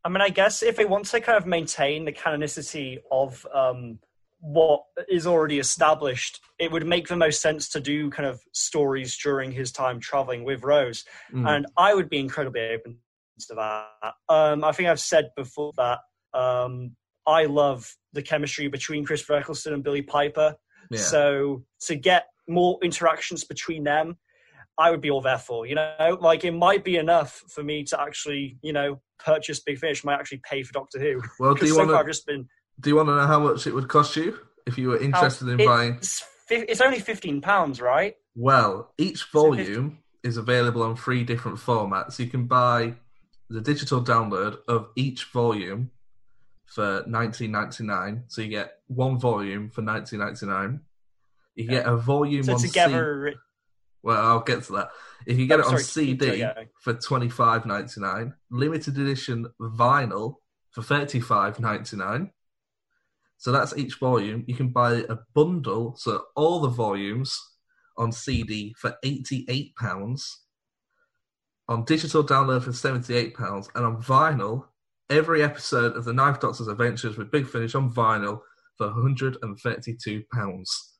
I 0.05 0.07
mean, 0.07 0.21
I 0.21 0.29
guess 0.29 0.63
if 0.63 0.77
they 0.77 0.85
want 0.85 1.07
to 1.07 1.19
kind 1.19 1.37
of 1.37 1.45
maintain 1.45 2.05
the 2.05 2.13
canonicity 2.13 2.99
of 3.11 3.45
um, 3.53 3.99
what 4.39 4.83
is 5.09 5.27
already 5.27 5.59
established, 5.59 6.39
it 6.57 6.71
would 6.71 6.87
make 6.87 7.09
the 7.09 7.17
most 7.17 7.41
sense 7.41 7.67
to 7.71 7.81
do 7.81 8.09
kind 8.09 8.29
of 8.29 8.39
stories 8.53 9.17
during 9.17 9.51
his 9.51 9.73
time 9.73 9.99
traveling 9.99 10.45
with 10.45 10.63
Rose. 10.63 11.03
Mm. 11.33 11.49
And 11.49 11.65
I 11.75 11.93
would 11.93 12.09
be 12.09 12.19
incredibly 12.19 12.61
open 12.69 12.99
to 13.49 13.55
that. 13.55 14.13
Um, 14.29 14.63
I 14.63 14.71
think 14.71 14.87
I've 14.87 15.01
said 15.01 15.31
before 15.35 15.73
that 15.75 15.99
um, 16.33 16.95
I 17.25 17.45
love 17.45 17.95
the 18.13 18.21
chemistry 18.21 18.67
between 18.67 19.05
Christopher 19.05 19.35
Eccleston 19.35 19.73
and 19.73 19.83
Billie 19.83 20.01
Piper. 20.01 20.55
yeah. 20.89 20.99
So 20.99 21.63
to 21.81 21.95
get 21.95 22.27
more 22.47 22.77
interactions 22.83 23.43
between 23.43 23.83
them, 23.83 24.17
I 24.77 24.91
would 24.91 25.01
be 25.01 25.11
all 25.11 25.21
there 25.21 25.37
for. 25.37 25.65
You 25.65 25.75
know, 25.75 26.17
like 26.19 26.43
it 26.43 26.51
might 26.51 26.83
be 26.83 26.97
enough 26.97 27.43
for 27.49 27.63
me 27.63 27.83
to 27.85 28.01
actually, 28.01 28.57
you 28.61 28.73
know, 28.73 29.01
purchase 29.19 29.59
Big 29.59 29.77
Finish. 29.77 30.03
Might 30.03 30.19
actually 30.19 30.41
pay 30.49 30.63
for 30.63 30.73
Doctor 30.73 30.99
Who. 30.99 31.21
well, 31.39 31.53
do 31.53 31.65
you 31.65 31.73
so 31.73 31.79
want 31.79 31.91
I've 31.91 32.05
to 32.05 32.11
just 32.11 32.25
been 32.25 32.47
do 32.79 32.89
you 32.89 32.95
want 32.95 33.07
to 33.09 33.15
know 33.15 33.27
how 33.27 33.39
much 33.39 33.67
it 33.67 33.73
would 33.73 33.87
cost 33.87 34.15
you 34.15 34.37
if 34.65 34.77
you 34.77 34.89
were 34.89 34.97
oh, 34.97 35.03
interested 35.03 35.47
in 35.47 35.59
it's, 35.59 35.67
buying? 35.67 35.99
It's 36.49 36.81
only 36.81 36.99
fifteen 36.99 37.41
pounds, 37.41 37.81
right? 37.81 38.15
Well, 38.35 38.91
each 38.97 39.25
So 39.31 39.41
volume 39.41 39.99
is 40.23 40.37
available 40.37 40.81
on 40.81 40.95
three 40.95 41.23
different 41.23 41.57
formats. 41.57 42.17
You 42.17 42.27
can 42.27 42.45
buy 42.45 42.95
the 43.49 43.61
digital 43.61 44.03
download 44.03 44.57
of 44.67 44.87
each 44.95 45.25
volume 45.25 45.91
for 46.73 47.03
19.99. 47.03 48.23
So 48.27 48.41
you 48.41 48.47
get 48.47 48.79
one 48.87 49.19
volume 49.19 49.69
for 49.69 49.83
19.99. 49.83 50.79
You 51.55 51.67
get 51.67 51.85
a 51.85 51.95
volume 51.95 52.43
So 52.43 52.53
on 52.53 52.59
together, 52.59 53.29
C- 53.31 53.39
well, 54.01 54.25
I'll 54.25 54.39
get 54.39 54.63
to 54.63 54.71
that. 54.73 54.89
If 55.27 55.37
you 55.37 55.45
get 55.45 55.59
Oh, 55.59 55.61
it 55.61 55.65
on 55.65 55.71
sorry, 55.79 55.83
CD 55.83 56.45
for 56.81 56.95
25.99, 56.95 58.33
limited 58.49 58.97
edition 58.97 59.45
vinyl 59.61 60.35
for 60.71 60.81
35.99. 60.81 62.31
So 63.37 63.51
that's 63.51 63.77
each 63.77 63.99
volume. 63.99 64.43
You 64.47 64.55
can 64.55 64.69
buy 64.69 65.03
a 65.09 65.17
bundle, 65.35 65.95
so 65.97 66.23
all 66.35 66.59
the 66.61 66.69
volumes 66.69 67.39
on 67.97 68.11
CD 68.11 68.73
for 68.79 68.95
eighty-eight 69.03 69.75
pounds, 69.75 70.45
on 71.67 71.83
digital 71.83 72.23
download 72.23 72.63
for 72.63 72.71
seventy-eight 72.71 73.35
pounds, 73.35 73.69
and 73.75 73.85
on 73.85 74.01
vinyl, 74.01 74.65
every 75.13 75.43
episode 75.43 75.95
of 75.95 76.05
the 76.05 76.13
Ninth 76.13 76.39
Doctor's 76.39 76.67
Adventures 76.67 77.17
with 77.17 77.31
Big 77.31 77.47
Finish 77.47 77.75
on 77.75 77.91
vinyl 77.93 78.41
for 78.77 78.87
one 78.87 79.01
hundred 79.01 79.37
and 79.41 79.57
thirty-two 79.59 80.23
pounds. 80.33 80.93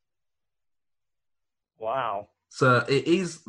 wow. 1.77 2.29
So 2.49 2.85
it 2.87 3.07
is. 3.07 3.41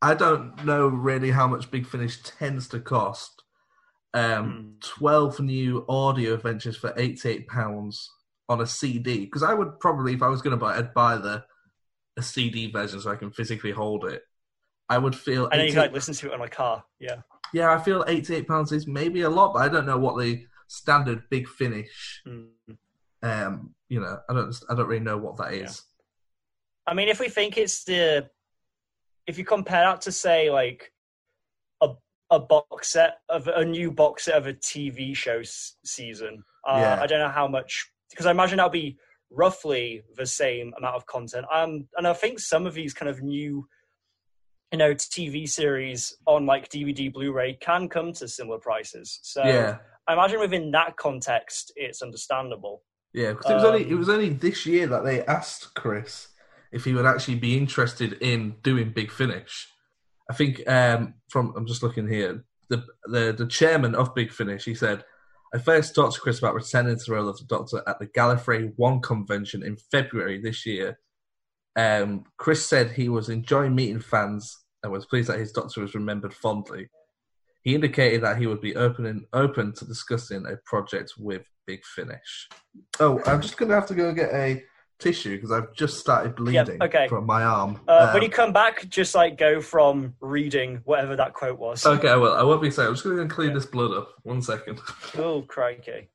I 0.00 0.14
don't 0.14 0.64
know 0.64 0.86
really 0.86 1.30
how 1.30 1.46
much 1.48 1.70
Big 1.70 1.86
Finish 1.86 2.22
tends 2.22 2.68
to 2.68 2.80
cost. 2.80 3.42
Um, 4.12 4.76
twelve 4.80 5.40
new 5.40 5.84
audio 5.88 6.34
adventures 6.34 6.76
for 6.76 6.94
eighty-eight 6.96 7.48
pounds 7.48 8.10
on 8.48 8.60
a 8.60 8.66
CD. 8.66 9.24
Because 9.24 9.42
I 9.42 9.54
would 9.54 9.80
probably, 9.80 10.14
if 10.14 10.22
I 10.22 10.28
was 10.28 10.40
going 10.40 10.52
to 10.52 10.56
buy, 10.56 10.76
it, 10.76 10.78
I'd 10.78 10.94
buy 10.94 11.16
the 11.16 11.44
a 12.16 12.22
CD 12.22 12.70
version 12.70 13.00
so 13.00 13.10
I 13.10 13.16
can 13.16 13.32
physically 13.32 13.72
hold 13.72 14.04
it. 14.04 14.22
I 14.88 14.98
would 14.98 15.16
feel. 15.16 15.48
And 15.48 15.58
then 15.58 15.66
you 15.66 15.72
can 15.72 15.82
like 15.82 15.92
listen 15.92 16.14
to 16.14 16.28
it 16.28 16.34
on 16.34 16.42
a 16.42 16.48
car. 16.48 16.84
Yeah. 17.00 17.22
Yeah, 17.52 17.72
I 17.72 17.78
feel 17.78 18.04
eighty-eight 18.06 18.48
pounds 18.48 18.72
is 18.72 18.86
maybe 18.86 19.22
a 19.22 19.30
lot, 19.30 19.52
but 19.54 19.62
I 19.62 19.68
don't 19.68 19.86
know 19.86 19.98
what 19.98 20.18
the 20.18 20.44
standard 20.68 21.22
Big 21.30 21.46
Finish. 21.48 22.22
Mm. 22.26 22.48
Um, 23.22 23.74
you 23.88 24.00
know, 24.00 24.18
I 24.28 24.32
don't. 24.34 24.54
I 24.70 24.74
don't 24.74 24.86
really 24.86 25.04
know 25.04 25.18
what 25.18 25.36
that 25.38 25.52
is. 25.54 25.82
I 26.86 26.94
mean, 26.94 27.08
if 27.08 27.20
we 27.20 27.28
think 27.28 27.56
it's 27.56 27.84
the, 27.84 28.28
if 29.26 29.38
you 29.38 29.44
compare 29.44 29.84
that 29.84 30.02
to 30.02 30.12
say 30.12 30.50
like 30.50 30.92
a 31.80 31.90
a 32.30 32.38
box 32.40 32.88
set 32.88 33.18
of 33.28 33.48
a 33.48 33.64
new 33.64 33.90
box 33.90 34.24
set 34.24 34.34
of 34.34 34.46
a 34.46 34.52
TV 34.54 35.16
show 35.16 35.38
s- 35.38 35.76
season, 35.84 36.42
uh, 36.68 36.78
Yeah. 36.80 37.00
I 37.02 37.06
don't 37.06 37.20
know 37.20 37.28
how 37.30 37.48
much 37.48 37.90
because 38.10 38.26
I 38.26 38.30
imagine 38.32 38.58
that'll 38.58 38.70
be 38.70 38.98
roughly 39.30 40.02
the 40.16 40.26
same 40.26 40.72
amount 40.78 40.94
of 40.96 41.06
content. 41.06 41.46
Um, 41.52 41.88
and 41.96 42.06
I 42.06 42.12
think 42.12 42.38
some 42.38 42.66
of 42.66 42.74
these 42.74 42.92
kind 42.94 43.08
of 43.08 43.22
new, 43.22 43.66
you 44.74 44.78
know, 44.78 44.92
TV 44.92 45.48
series 45.48 46.16
on 46.26 46.46
like 46.46 46.68
DVD, 46.68 47.12
Blu-ray 47.12 47.58
can 47.60 47.88
come 47.88 48.12
to 48.14 48.26
similar 48.26 48.58
prices. 48.58 49.20
So 49.22 49.44
Yeah, 49.44 49.78
I 50.08 50.14
imagine 50.14 50.40
within 50.40 50.72
that 50.72 50.96
context, 50.96 51.72
it's 51.76 52.02
understandable. 52.02 52.82
Yeah, 53.12 53.34
because 53.34 53.52
it 53.52 53.54
was 53.54 53.62
only 53.62 53.82
it 53.82 53.92
Um, 53.92 53.98
was 54.00 54.08
only 54.08 54.30
this 54.30 54.66
year 54.66 54.88
that 54.88 55.04
they 55.04 55.24
asked 55.26 55.74
Chris 55.74 56.26
if 56.72 56.84
he 56.84 56.92
would 56.92 57.06
actually 57.06 57.36
be 57.36 57.56
interested 57.56 58.14
in 58.14 58.56
doing 58.64 58.90
Big 58.90 59.12
Finish. 59.12 59.68
I 60.28 60.34
think 60.34 60.68
um, 60.68 61.14
from 61.28 61.54
I'm 61.56 61.66
just 61.66 61.84
looking 61.84 62.08
here, 62.08 62.44
the 62.68 62.84
the 63.04 63.32
the 63.32 63.46
chairman 63.46 63.94
of 63.94 64.12
Big 64.12 64.32
Finish, 64.32 64.64
he 64.64 64.74
said, 64.74 65.04
I 65.54 65.58
first 65.58 65.94
talked 65.94 66.14
to 66.14 66.20
Chris 66.20 66.40
about 66.40 66.56
returning 66.56 66.98
to 66.98 67.04
the 67.06 67.12
role 67.12 67.28
of 67.28 67.38
the 67.38 67.44
Doctor 67.44 67.80
at 67.86 68.00
the 68.00 68.08
Gallifrey 68.08 68.72
One 68.74 69.00
convention 69.00 69.62
in 69.62 69.76
February 69.76 70.40
this 70.40 70.66
year. 70.66 70.98
Um, 71.76 72.24
Chris 72.38 72.66
said 72.66 72.90
he 72.90 73.08
was 73.08 73.28
enjoying 73.28 73.76
meeting 73.76 74.00
fans 74.00 74.63
and 74.84 74.92
was 74.92 75.06
pleased 75.06 75.28
that 75.28 75.40
his 75.40 75.50
Doctor 75.50 75.80
was 75.80 75.94
remembered 75.94 76.32
fondly. 76.32 76.88
He 77.62 77.74
indicated 77.74 78.22
that 78.22 78.36
he 78.36 78.46
would 78.46 78.60
be 78.60 78.76
open 78.76 79.26
open 79.32 79.72
to 79.72 79.86
discussing 79.86 80.44
a 80.46 80.56
project 80.66 81.14
with 81.18 81.42
Big 81.66 81.82
Finish. 81.84 82.48
Oh, 83.00 83.20
I'm 83.26 83.40
just 83.40 83.56
going 83.56 83.70
to 83.70 83.74
have 83.74 83.86
to 83.86 83.94
go 83.94 84.12
get 84.12 84.32
a 84.34 84.62
tissue 84.98 85.36
because 85.36 85.50
I've 85.50 85.72
just 85.72 85.98
started 85.98 86.36
bleeding 86.36 86.82
okay. 86.82 87.08
from 87.08 87.24
my 87.24 87.42
arm. 87.42 87.80
Uh, 87.88 88.06
Um, 88.08 88.14
when 88.14 88.22
you 88.22 88.28
come 88.28 88.52
back, 88.52 88.86
just 88.90 89.14
like 89.14 89.38
go 89.38 89.62
from 89.62 90.14
reading 90.20 90.82
whatever 90.84 91.16
that 91.16 91.32
quote 91.32 91.58
was. 91.58 91.84
okay, 91.86 92.08
I 92.08 92.16
will. 92.16 92.34
I 92.34 92.42
won't 92.42 92.60
be 92.60 92.70
saying. 92.70 92.88
I'm 92.88 92.94
just 92.94 93.04
going 93.04 93.26
to 93.26 93.34
clean 93.34 93.54
this 93.54 93.66
blood 93.66 93.92
up. 93.92 94.10
One 94.22 94.42
second. 94.42 94.78
Oh, 95.16 95.42
crikey. 95.42 96.10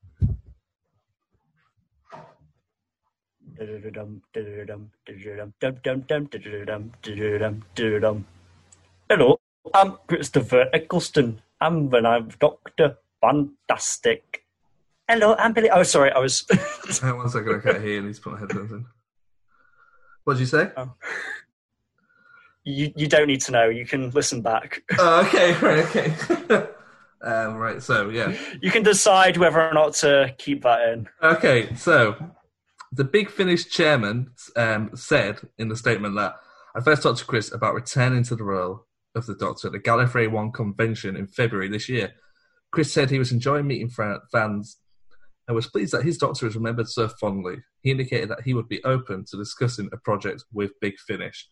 Du-du-du-dum, 3.57 4.21
du-du-du-dum, 4.31 4.89
du-du-du-dum, 5.05 5.53
dum-dum-dum, 5.59 6.25
du-du-du-dum, 6.27 6.91
du-du-du-dum, 7.01 7.63
du-du-du-dum. 7.75 8.25
Hello, 9.11 9.39
I'm 9.73 9.97
Christopher 10.05 10.69
Eccleston. 10.71 11.41
I'm 11.59 11.89
the 11.89 11.99
Ninth 11.99 12.37
Doctor. 12.37 12.97
Fantastic. 13.19 14.45
Hello, 15.07 15.35
I'm 15.39 15.51
Billie. 15.51 15.71
Oh, 15.71 15.81
sorry, 15.81 16.11
I 16.11 16.19
was. 16.19 16.45
Hang 17.01 17.13
on 17.13 17.17
one 17.17 17.29
second. 17.29 17.55
I 17.55 17.59
can't 17.59 17.83
hear. 17.83 18.03
I 18.03 18.05
need 18.05 18.13
to 18.13 18.21
put 18.21 18.33
my 18.33 18.39
headphones 18.39 18.71
in. 18.71 18.85
What 20.25 20.33
did 20.33 20.41
you 20.41 20.45
say? 20.45 20.69
you 22.63 22.93
you 22.95 23.07
don't 23.07 23.25
need 23.25 23.41
to 23.41 23.51
know. 23.51 23.67
You 23.67 23.83
can 23.83 24.11
listen 24.11 24.43
back. 24.43 24.83
Oh, 24.99 25.25
okay, 25.25 25.53
right, 25.59 25.85
okay. 25.87 26.67
um, 27.23 27.55
right, 27.55 27.81
so 27.81 28.09
yeah. 28.09 28.37
You 28.61 28.69
can 28.69 28.83
decide 28.83 29.37
whether 29.37 29.59
or 29.59 29.73
not 29.73 29.95
to 29.95 30.35
keep 30.37 30.61
that 30.61 30.87
in. 30.87 31.09
Okay, 31.23 31.73
so 31.73 32.15
the 32.91 33.05
Big 33.05 33.31
Finish 33.31 33.69
chairman 33.69 34.33
um, 34.55 34.91
said 34.93 35.39
in 35.57 35.69
the 35.69 35.75
statement 35.75 36.15
that 36.17 36.35
I 36.75 36.81
first 36.81 37.01
talked 37.01 37.17
to 37.17 37.25
Chris 37.25 37.51
about 37.51 37.73
returning 37.73 38.21
to 38.25 38.35
the 38.35 38.43
role 38.43 38.85
of 39.15 39.25
the 39.25 39.35
Doctor 39.35 39.67
at 39.67 39.73
the 39.73 39.79
Gallifrey 39.79 40.29
One 40.29 40.51
convention 40.51 41.15
in 41.15 41.27
February 41.27 41.67
this 41.67 41.89
year. 41.89 42.13
Chris 42.71 42.93
said 42.93 43.09
he 43.09 43.19
was 43.19 43.31
enjoying 43.31 43.67
meeting 43.67 43.89
fans 43.89 44.77
and 45.47 45.55
was 45.55 45.67
pleased 45.67 45.93
that 45.93 46.05
his 46.05 46.17
Doctor 46.17 46.45
is 46.45 46.55
remembered 46.55 46.87
so 46.87 47.07
fondly. 47.07 47.57
He 47.81 47.91
indicated 47.91 48.29
that 48.29 48.43
he 48.43 48.53
would 48.53 48.69
be 48.69 48.83
open 48.83 49.25
to 49.25 49.37
discussing 49.37 49.89
a 49.91 49.97
project 49.97 50.43
with 50.53 50.79
Big 50.79 50.99
Finish. 50.99 51.47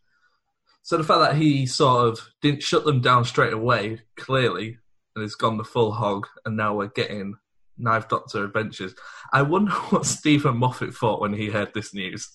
So 0.83 0.97
the 0.97 1.03
fact 1.03 1.19
that 1.21 1.35
he 1.35 1.65
sort 1.65 2.07
of 2.07 2.19
didn't 2.41 2.63
shut 2.63 2.85
them 2.85 3.01
down 3.01 3.25
straight 3.25 3.53
away, 3.53 4.01
clearly, 4.15 4.77
and 5.15 5.23
has 5.23 5.35
gone 5.35 5.57
the 5.57 5.63
full 5.63 5.91
hog, 5.91 6.27
and 6.45 6.55
now 6.55 6.75
we're 6.75 6.87
getting 6.87 7.35
Ninth 7.77 8.07
Doctor 8.07 8.43
Adventures. 8.43 8.93
I 9.33 9.41
wonder 9.41 9.71
what 9.89 10.05
Steven 10.05 10.57
Moffat 10.57 10.93
thought 10.93 11.19
when 11.19 11.33
he 11.33 11.49
heard 11.49 11.73
this 11.73 11.93
news. 11.93 12.29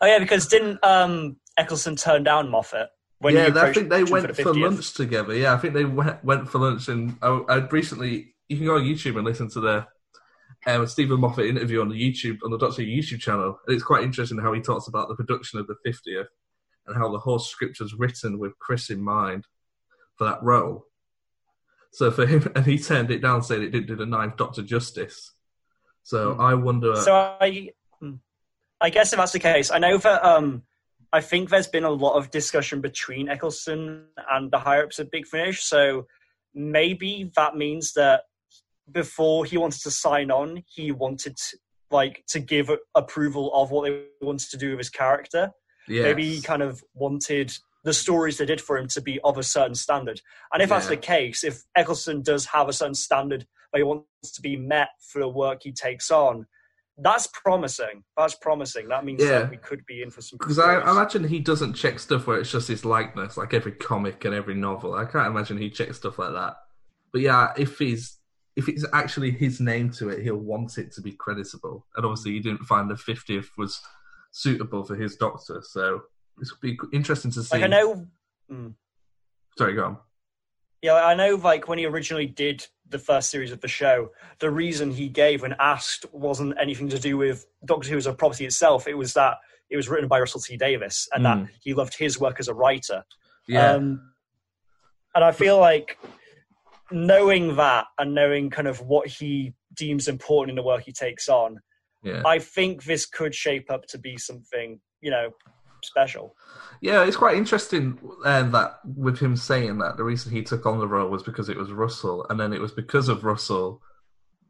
Oh 0.00 0.06
yeah, 0.06 0.18
because 0.18 0.48
didn't 0.48 0.82
um, 0.84 1.36
Eccleston 1.56 1.94
turn 1.94 2.24
down 2.24 2.50
Moffat 2.50 2.88
when 3.20 3.34
yeah, 3.34 3.50
I 3.54 3.72
think 3.72 3.90
they 3.90 4.02
went 4.02 4.28
the 4.28 4.42
for 4.42 4.54
lunch 4.54 4.94
together. 4.94 5.34
Yeah, 5.34 5.52
I 5.52 5.58
think 5.58 5.74
they 5.74 5.84
went, 5.84 6.24
went 6.24 6.48
for 6.48 6.58
lunch, 6.58 6.88
and 6.88 7.16
I, 7.22 7.40
I'd 7.48 7.72
recently. 7.72 8.34
You 8.48 8.56
can 8.56 8.66
go 8.66 8.76
on 8.76 8.82
YouTube 8.82 9.16
and 9.16 9.24
listen 9.24 9.48
to 9.50 9.60
the 9.60 9.86
um, 10.66 10.86
Steven 10.86 11.20
Moffat 11.20 11.46
interview 11.46 11.82
on 11.82 11.90
the 11.90 11.94
YouTube 11.94 12.38
on 12.44 12.50
the 12.50 12.58
Doctor 12.58 12.82
YouTube 12.82 13.20
channel, 13.20 13.58
and 13.66 13.74
it's 13.74 13.84
quite 13.84 14.04
interesting 14.04 14.38
how 14.38 14.52
he 14.54 14.60
talks 14.60 14.88
about 14.88 15.08
the 15.08 15.14
production 15.14 15.60
of 15.60 15.66
the 15.66 15.76
50th 15.86 16.26
and 16.86 16.96
how 16.96 17.10
the 17.10 17.18
whole 17.18 17.38
script 17.38 17.78
was 17.78 17.94
written 17.94 18.38
with 18.38 18.58
Chris 18.58 18.88
in 18.90 19.02
mind 19.02 19.46
for 20.16 20.24
that 20.24 20.42
role. 20.42 20.86
So 21.92 22.10
for 22.10 22.26
him, 22.26 22.50
and 22.56 22.64
he 22.64 22.78
turned 22.78 23.10
it 23.10 23.20
down, 23.20 23.42
saying 23.42 23.62
it 23.62 23.70
didn't 23.70 23.86
do 23.86 23.96
the 23.96 24.06
Ninth 24.06 24.38
Doctor 24.38 24.62
justice. 24.62 25.32
So 26.02 26.36
I 26.38 26.54
wonder. 26.54 26.96
So 26.96 27.14
I, 27.14 27.70
hmm. 28.00 28.14
I 28.80 28.88
guess 28.88 29.12
if 29.12 29.18
that's 29.18 29.32
the 29.32 29.38
case, 29.38 29.70
I 29.70 29.78
know 29.78 29.98
that 29.98 30.24
um, 30.24 30.62
I 31.12 31.20
think 31.20 31.50
there's 31.50 31.66
been 31.66 31.84
a 31.84 31.90
lot 31.90 32.16
of 32.16 32.30
discussion 32.30 32.80
between 32.80 33.28
Eccleston 33.28 34.06
and 34.30 34.50
the 34.50 34.58
higher 34.58 34.84
ups 34.84 34.98
at 35.00 35.10
Big 35.10 35.26
Finish. 35.26 35.62
So 35.62 36.06
maybe 36.54 37.30
that 37.36 37.56
means 37.56 37.92
that 37.94 38.22
before 38.90 39.44
he 39.44 39.58
wanted 39.58 39.82
to 39.82 39.90
sign 39.90 40.30
on, 40.30 40.62
he 40.66 40.92
wanted 40.92 41.36
to, 41.36 41.58
like 41.90 42.24
to 42.28 42.38
give 42.38 42.70
approval 42.94 43.52
of 43.52 43.70
what 43.70 43.84
they 43.84 44.04
wanted 44.20 44.48
to 44.50 44.56
do 44.56 44.70
with 44.70 44.78
his 44.78 44.90
character. 44.90 45.50
yes. 45.88 46.04
Maybe 46.04 46.36
he 46.36 46.40
kind 46.40 46.62
of 46.62 46.82
wanted 46.94 47.52
the 47.82 47.92
stories 47.92 48.38
they 48.38 48.46
did 48.46 48.60
for 48.60 48.78
him 48.78 48.86
to 48.88 49.00
be 49.00 49.18
of 49.24 49.38
a 49.38 49.42
certain 49.42 49.74
standard. 49.74 50.20
And 50.52 50.62
if 50.62 50.68
that's 50.68 50.86
the 50.86 50.96
case, 50.96 51.42
if 51.42 51.62
Eccleston 51.76 52.22
does 52.22 52.46
have 52.46 52.68
a 52.68 52.72
certain 52.72 52.94
standard 52.94 53.46
that 53.72 53.78
he 53.78 53.84
wants 53.84 54.32
to 54.32 54.42
be 54.42 54.56
met 54.56 54.90
for 55.00 55.18
the 55.20 55.28
work 55.28 55.60
he 55.62 55.72
takes 55.72 56.10
on, 56.10 56.46
that's 57.02 57.26
promising. 57.28 58.04
That's 58.16 58.34
promising. 58.34 58.88
That 58.88 59.04
means 59.04 59.22
Yeah. 59.22 59.40
that 59.40 59.50
we 59.50 59.56
could 59.56 59.84
be 59.86 60.02
in 60.02 60.10
for 60.10 60.20
some. 60.20 60.38
Because 60.38 60.58
I, 60.58 60.74
I 60.76 60.90
imagine 60.90 61.24
he 61.24 61.40
doesn't 61.40 61.74
check 61.74 61.98
stuff 61.98 62.26
where 62.26 62.38
it's 62.38 62.50
just 62.52 62.68
his 62.68 62.84
likeness, 62.84 63.36
like 63.36 63.54
every 63.54 63.72
comic 63.72 64.24
and 64.24 64.34
every 64.34 64.54
novel. 64.54 64.94
I 64.94 65.04
can't 65.04 65.26
imagine 65.26 65.58
he 65.58 65.70
checks 65.70 65.96
stuff 65.98 66.18
like 66.18 66.32
that. 66.32 66.56
But 67.12 67.22
yeah, 67.22 67.52
if 67.56 67.78
he's 67.78 68.18
if 68.56 68.68
it's 68.68 68.84
actually 68.92 69.30
his 69.30 69.60
name 69.60 69.90
to 69.92 70.08
it, 70.10 70.22
he'll 70.22 70.36
want 70.36 70.76
it 70.78 70.92
to 70.92 71.00
be 71.00 71.12
creditable. 71.12 71.86
And 71.96 72.04
obviously, 72.04 72.32
he 72.32 72.40
didn't 72.40 72.64
find 72.66 72.90
the 72.90 72.96
fiftieth 72.96 73.48
was 73.56 73.80
suitable 74.32 74.84
for 74.84 74.94
his 74.96 75.16
Doctor, 75.16 75.62
so 75.64 76.02
this 76.38 76.50
would 76.52 76.60
be 76.60 76.78
interesting 76.92 77.30
to 77.32 77.42
see. 77.42 77.56
like 77.56 77.64
I 77.64 77.68
know. 77.68 78.06
mm. 78.50 78.74
Sorry, 79.58 79.74
go 79.74 79.84
on. 79.84 79.96
Yeah, 80.82 80.94
I 80.94 81.14
know. 81.14 81.34
Like 81.36 81.68
when 81.68 81.78
he 81.78 81.86
originally 81.86 82.26
did 82.26 82.66
the 82.90 82.98
first 82.98 83.30
series 83.30 83.52
of 83.52 83.60
the 83.60 83.68
show, 83.68 84.10
the 84.40 84.50
reason 84.50 84.90
he 84.90 85.08
gave 85.08 85.42
when 85.42 85.54
asked 85.58 86.04
wasn't 86.12 86.54
anything 86.60 86.88
to 86.88 86.98
do 86.98 87.16
with 87.16 87.46
Doctor 87.64 87.88
Who 87.90 87.96
as 87.96 88.06
a 88.06 88.12
property 88.12 88.44
itself. 88.44 88.86
It 88.86 88.94
was 88.94 89.14
that 89.14 89.38
it 89.70 89.76
was 89.76 89.88
written 89.88 90.08
by 90.08 90.18
Russell 90.18 90.40
T 90.40 90.56
Davies, 90.56 91.08
and 91.14 91.24
Mm. 91.24 91.44
that 91.46 91.52
he 91.62 91.74
loved 91.74 91.94
his 91.96 92.18
work 92.18 92.40
as 92.40 92.48
a 92.48 92.54
writer. 92.54 93.04
Yeah, 93.46 93.74
Um, 93.74 94.12
and 95.14 95.24
I 95.24 95.32
feel 95.32 95.58
like 95.58 95.96
knowing 96.90 97.56
that 97.56 97.86
and 97.98 98.14
knowing 98.14 98.50
kind 98.50 98.66
of 98.68 98.80
what 98.80 99.06
he 99.06 99.54
deems 99.74 100.08
important 100.08 100.50
in 100.50 100.56
the 100.56 100.62
work 100.62 100.82
he 100.82 100.92
takes 100.92 101.28
on, 101.28 101.60
yeah. 102.02 102.22
I 102.26 102.38
think 102.40 102.84
this 102.84 103.06
could 103.06 103.34
shape 103.34 103.70
up 103.70 103.86
to 103.86 103.98
be 103.98 104.16
something, 104.16 104.80
you 105.00 105.10
know, 105.10 105.30
special. 105.84 106.36
Yeah, 106.80 107.04
it's 107.04 107.16
quite 107.16 107.36
interesting 107.36 107.98
um, 108.24 108.52
that 108.52 108.80
with 108.84 109.18
him 109.18 109.36
saying 109.36 109.78
that 109.78 109.96
the 109.96 110.04
reason 110.04 110.32
he 110.32 110.42
took 110.42 110.66
on 110.66 110.78
the 110.78 110.88
role 110.88 111.10
was 111.10 111.22
because 111.22 111.48
it 111.48 111.56
was 111.56 111.72
Russell, 111.72 112.26
and 112.30 112.38
then 112.38 112.52
it 112.52 112.60
was 112.60 112.72
because 112.72 113.08
of 113.08 113.24
Russell 113.24 113.82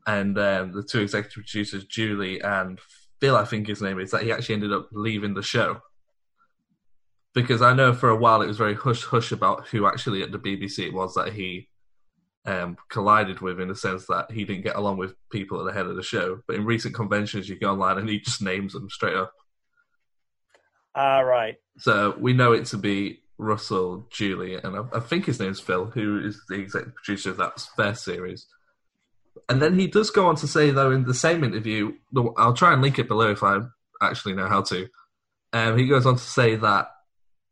and 0.07 0.39
um, 0.39 0.73
the 0.73 0.83
two 0.83 1.01
executive 1.01 1.45
producers, 1.45 1.85
Julie 1.85 2.41
and 2.41 2.79
Phil, 3.21 3.37
I 3.37 3.45
think 3.45 3.67
his 3.67 3.83
name 3.83 3.99
is, 4.01 4.11
that 4.11 4.23
he 4.23 4.33
actually 4.33 4.57
ended 4.57 4.73
up 4.73 4.89
leaving 4.93 5.35
the 5.35 5.43
show. 5.43 5.81
Because 7.35 7.63
I 7.63 7.75
know 7.75 7.93
for 7.93 8.09
a 8.09 8.17
while 8.17 8.43
it 8.43 8.49
was 8.49 8.57
very 8.57 8.75
hush 8.75 9.05
hush 9.05 9.31
about 9.31 9.69
who 9.69 9.87
actually 9.87 10.23
at 10.23 10.33
the 10.33 10.39
BBC 10.39 10.87
it 10.87 10.93
was 10.93 11.15
that 11.15 11.33
he 11.33 11.69
um, 12.45 12.77
collided 12.89 13.41
with, 13.41 13.61
in 13.61 13.69
the 13.69 13.75
sense 13.75 14.07
that 14.07 14.31
he 14.31 14.45
didn't 14.45 14.65
get 14.65 14.77
along 14.77 14.97
with 14.97 15.15
people 15.31 15.61
at 15.61 15.67
the 15.67 15.73
head 15.73 15.87
of 15.87 15.97
the 15.97 16.03
show. 16.03 16.41
But 16.47 16.57
in 16.57 16.65
recent 16.65 16.95
conventions, 16.95 17.49
you 17.49 17.57
go 17.57 17.71
online 17.71 17.99
and 17.99 18.09
he 18.09 18.19
just 18.19 18.43
names 18.43 18.73
them 18.73 18.91
straight 18.91 19.15
up. 19.15 19.33
Ah, 20.95 21.21
right. 21.21 21.57
So 21.79 22.17
we 22.19 22.33
know 22.33 22.53
it 22.53 22.67
to 22.67 22.77
be 22.77 23.21
Russell, 23.39 24.07
Julie, 24.11 24.57
and 24.57 24.77
I, 24.77 24.83
I 24.95 25.01
think 25.01 25.27
his 25.27 25.41
name's 25.41 25.61
Phil, 25.61 25.87
who 25.87 26.21
is 26.21 26.43
the 26.49 26.57
executive 26.57 26.95
producer 26.95 27.31
of 27.31 27.37
that 27.39 27.65
first 27.77 28.05
series. 28.05 28.47
And 29.49 29.63
then 29.63 29.79
he 29.79 29.87
does 29.87 30.11
go 30.11 30.27
on 30.27 30.37
to 30.37 30.47
say, 30.49 30.71
though, 30.71 30.91
in 30.91 31.05
the 31.05 31.15
same 31.15 31.45
interview, 31.45 31.93
I'll 32.37 32.55
try 32.55 32.73
and 32.73 32.83
link 32.83 32.99
it 32.99 33.09
below 33.09 33.31
if 33.31 33.43
I 33.43 33.61
actually 34.03 34.35
know 34.35 34.49
how 34.49 34.63
to. 34.63 34.89
Um, 35.53 35.79
he 35.79 35.87
goes 35.87 36.07
on 36.07 36.17
to 36.17 36.23
say 36.23 36.57
that 36.57 36.91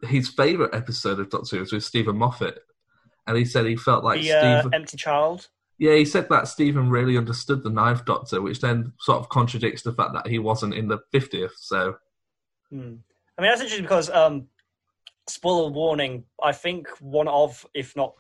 his 0.02 0.28
favourite 0.28 0.75
episode 0.75 1.18
of 1.18 1.30
Doctor 1.30 1.57
Who 1.57 1.61
was 1.61 1.73
with 1.73 1.85
Steven 1.85 2.16
Moffat. 2.16 2.59
And 3.26 3.37
he 3.37 3.45
said 3.45 3.66
he 3.66 3.76
felt 3.76 4.04
like 4.04 4.21
the 4.21 4.33
uh, 4.33 4.61
Steven. 4.61 4.75
empty 4.75 4.97
child. 4.97 5.49
Yeah, 5.78 5.95
he 5.95 6.04
said 6.04 6.28
that 6.28 6.49
Steven 6.49 6.90
really 6.90 7.16
understood 7.16 7.62
the 7.62 7.71
Ninth 7.71 8.04
Doctor, 8.04 8.42
which 8.42 8.61
then 8.61 8.92
sort 9.00 9.21
of 9.21 9.28
contradicts 9.28 9.83
the 9.83 9.92
fact 9.92 10.12
that 10.12 10.26
he 10.26 10.38
wasn't 10.38 10.75
in 10.75 10.88
the 10.88 10.99
50th. 11.14 11.52
So, 11.57 11.97
Hmm. 12.71 12.97
I 13.38 13.42
mean, 13.42 13.50
that's 13.50 13.61
interesting 13.61 13.85
because, 13.85 14.11
um, 14.11 14.49
spoiler 15.28 15.71
warning, 15.71 16.25
I 16.42 16.52
think 16.52 16.88
one 17.00 17.28
of, 17.28 17.64
if 17.75 17.95
not, 17.95 18.14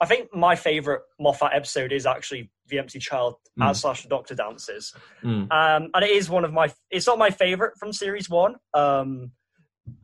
I 0.00 0.06
think 0.06 0.34
my 0.34 0.56
favourite 0.56 1.00
Moffat 1.20 1.50
episode 1.52 1.92
is 1.92 2.06
actually 2.06 2.50
The 2.68 2.78
Empty 2.78 2.98
Child 2.98 3.34
Mm. 3.58 3.68
as 3.68 3.80
slash 3.80 4.02
the 4.02 4.08
Doctor 4.08 4.34
Dances. 4.34 4.94
mm, 5.22 5.42
Um, 5.52 5.90
and 5.92 6.02
it 6.04 6.10
is 6.10 6.30
one 6.30 6.44
of 6.46 6.52
my, 6.54 6.72
it's 6.90 7.06
not 7.06 7.18
my 7.18 7.28
favourite 7.30 7.76
from 7.78 7.92
Series 7.92 8.30
1, 8.30 8.56
um, 8.72 9.32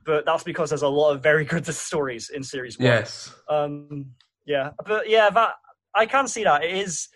but 0.05 0.27
that's 0.27 0.43
because 0.43 0.69
there's 0.69 0.83
a 0.83 0.89
lot 0.89 1.13
of 1.13 1.23
very 1.23 1.45
good 1.55 1.65
stories 1.67 2.29
in 2.29 2.43
Series 2.43 2.79
1. 2.79 2.85
yes. 2.87 3.35
Um, 3.49 4.13
yeah, 4.45 4.73
but 4.85 5.09
yeah, 5.09 5.31
that, 5.31 5.55
I 5.95 6.05
can 6.07 6.29
see 6.29 6.45
that. 6.45 6.63
It 6.63 6.77
is, 6.77 7.09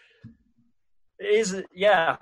it 1.18 1.35
is, 1.35 1.62
yeah. 1.75 2.16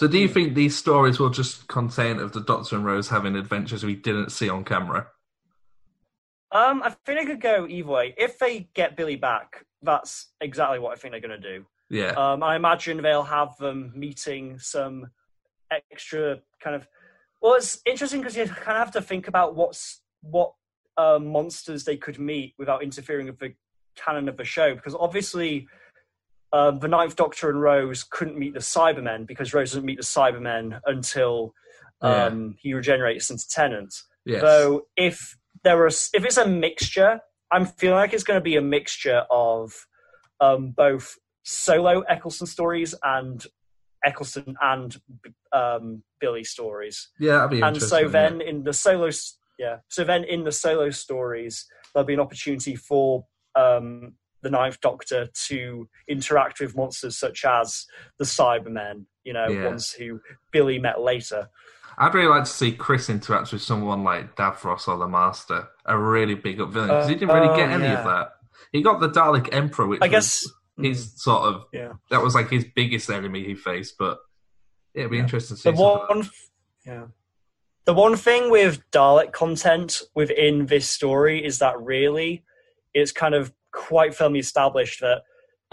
So, 0.00 0.08
do 0.08 0.16
you 0.18 0.28
think 0.28 0.54
these 0.54 0.74
stories 0.74 1.20
will 1.20 1.28
just 1.28 1.68
contain 1.68 2.20
of 2.20 2.32
the 2.32 2.40
Doctor 2.40 2.74
and 2.74 2.86
Rose 2.86 3.10
having 3.10 3.36
adventures 3.36 3.84
we 3.84 3.96
didn't 3.96 4.32
see 4.32 4.48
on 4.48 4.64
camera? 4.64 5.08
Um, 6.50 6.82
I 6.82 6.96
think 7.04 7.20
they 7.20 7.26
could 7.26 7.42
go 7.42 7.66
either 7.68 7.86
way. 7.86 8.14
If 8.16 8.38
they 8.38 8.70
get 8.72 8.96
Billie 8.96 9.16
back, 9.16 9.66
that's 9.82 10.28
exactly 10.40 10.78
what 10.78 10.92
I 10.92 10.96
think 10.96 11.12
they're 11.12 11.20
going 11.20 11.38
to 11.38 11.58
do. 11.58 11.66
Yeah, 11.90 12.12
Um, 12.12 12.42
I 12.42 12.56
imagine 12.56 13.02
they'll 13.02 13.24
have 13.24 13.58
them 13.58 13.92
meeting 13.94 14.58
some 14.58 15.10
extra 15.70 16.38
kind 16.60 16.76
of. 16.76 16.88
Well, 17.42 17.56
it's 17.56 17.82
interesting 17.84 18.20
because 18.20 18.38
you 18.38 18.46
kind 18.46 18.78
of 18.78 18.84
have 18.86 18.92
to 18.92 19.02
think 19.02 19.28
about 19.28 19.54
what's 19.54 20.00
what 20.22 20.54
uh, 20.96 21.18
monsters 21.18 21.84
they 21.84 21.98
could 21.98 22.18
meet 22.18 22.54
without 22.56 22.82
interfering 22.82 23.26
with 23.26 23.38
the 23.38 23.52
canon 23.96 24.30
of 24.30 24.38
the 24.38 24.46
show. 24.46 24.74
Because 24.74 24.94
obviously, 24.98 25.68
um, 26.52 26.78
the 26.78 26.88
Ninth 26.88 27.16
Doctor 27.16 27.50
and 27.50 27.60
Rose 27.60 28.04
couldn't 28.04 28.38
meet 28.38 28.54
the 28.54 28.60
Cybermen 28.60 29.26
because 29.26 29.54
Rose 29.54 29.70
doesn't 29.70 29.84
meet 29.84 29.98
the 29.98 30.04
Cybermen 30.04 30.80
until 30.86 31.54
um, 32.02 32.56
he 32.58 32.74
regenerates 32.74 33.30
into 33.30 33.48
Tennant. 33.48 33.94
yes. 34.24 34.42
Though 34.42 34.82
if 34.96 35.36
there 35.62 35.82
was 35.82 36.10
if 36.12 36.24
it's 36.24 36.38
a 36.38 36.46
mixture, 36.46 37.20
I'm 37.52 37.66
feeling 37.66 37.96
like 37.96 38.12
it's 38.12 38.24
going 38.24 38.38
to 38.38 38.44
be 38.44 38.56
a 38.56 38.62
mixture 38.62 39.24
of 39.30 39.72
um, 40.40 40.70
both 40.70 41.16
solo 41.42 42.00
Eccleston 42.02 42.46
stories 42.46 42.94
and 43.02 43.44
Eccleston 44.04 44.56
and 44.62 44.96
um, 45.52 46.02
Billie 46.20 46.44
stories. 46.44 47.10
yeah, 47.18 47.38
that'd 47.38 47.50
be 47.50 47.60
And 47.60 47.80
so 47.80 47.98
yeah. 47.98 48.08
then 48.08 48.40
in 48.40 48.64
the 48.64 48.72
solo, 48.72 49.10
yeah, 49.58 49.78
so 49.88 50.04
then 50.04 50.24
in 50.24 50.44
the 50.44 50.52
solo 50.52 50.90
stories, 50.90 51.66
there'll 51.92 52.06
be 52.06 52.14
an 52.14 52.20
opportunity 52.20 52.76
for 52.76 53.26
um, 53.54 54.14
the 54.42 54.50
Ninth 54.50 54.80
Doctor 54.80 55.28
to 55.48 55.88
interact 56.08 56.60
with 56.60 56.76
monsters 56.76 57.18
such 57.18 57.44
as 57.44 57.86
the 58.18 58.24
Cybermen 58.24 59.04
You 59.24 59.34
know, 59.34 59.48
Yeah. 59.48 59.66
ones 59.66 59.92
who 59.92 60.20
Billie 60.50 60.78
met 60.78 61.00
later. 61.00 61.50
I'd 61.98 62.14
really 62.14 62.28
like 62.28 62.44
to 62.44 62.50
see 62.50 62.72
Chris 62.72 63.10
interact 63.10 63.52
with 63.52 63.60
someone 63.60 64.02
like 64.02 64.34
Davros 64.34 64.88
or 64.88 64.96
the 64.96 65.06
Master, 65.06 65.68
a 65.84 65.98
really 65.98 66.34
big 66.34 66.58
up 66.60 66.70
villain, 66.70 66.88
because 66.88 67.08
he 67.08 67.14
didn't 67.16 67.34
really 67.34 67.50
Uh, 67.50 67.56
get 67.56 67.68
any 67.68 67.84
yeah. 67.84 67.98
of 67.98 68.04
that. 68.06 68.32
He 68.72 68.80
got 68.80 69.00
the 69.00 69.10
Dalek 69.10 69.52
Emperor, 69.52 69.86
which 69.86 70.00
I 70.00 70.08
guess. 70.08 70.46
mm, 70.78 70.86
his 70.86 71.12
sort 71.22 71.42
of 71.42 71.64
Yeah. 71.72 71.92
that 72.10 72.22
was 72.22 72.34
like 72.34 72.48
his 72.48 72.64
biggest 72.74 73.10
enemy 73.10 73.44
he 73.44 73.54
faced. 73.54 73.98
But 73.98 74.18
yeah, 74.94 75.00
it'd 75.00 75.10
be 75.10 75.18
interesting 75.18 75.56
to 75.56 75.62
see. 75.62 75.70
the 75.70 75.76
something 75.76 75.98
like 76.00 76.08
one 76.08 76.30
yeah 76.86 77.06
the 77.84 77.92
one 77.94 78.16
thing 78.16 78.50
with 78.50 78.82
dalek 78.90 79.32
content 79.32 80.00
within 80.14 80.66
this 80.66 80.88
story 80.88 81.44
is 81.44 81.58
that 81.58 81.78
really 81.80 82.42
it's 82.94 83.12
kind 83.12 83.34
of 83.34 83.52
quite 83.72 84.14
firmly 84.14 84.38
established 84.40 85.00
that 85.00 85.22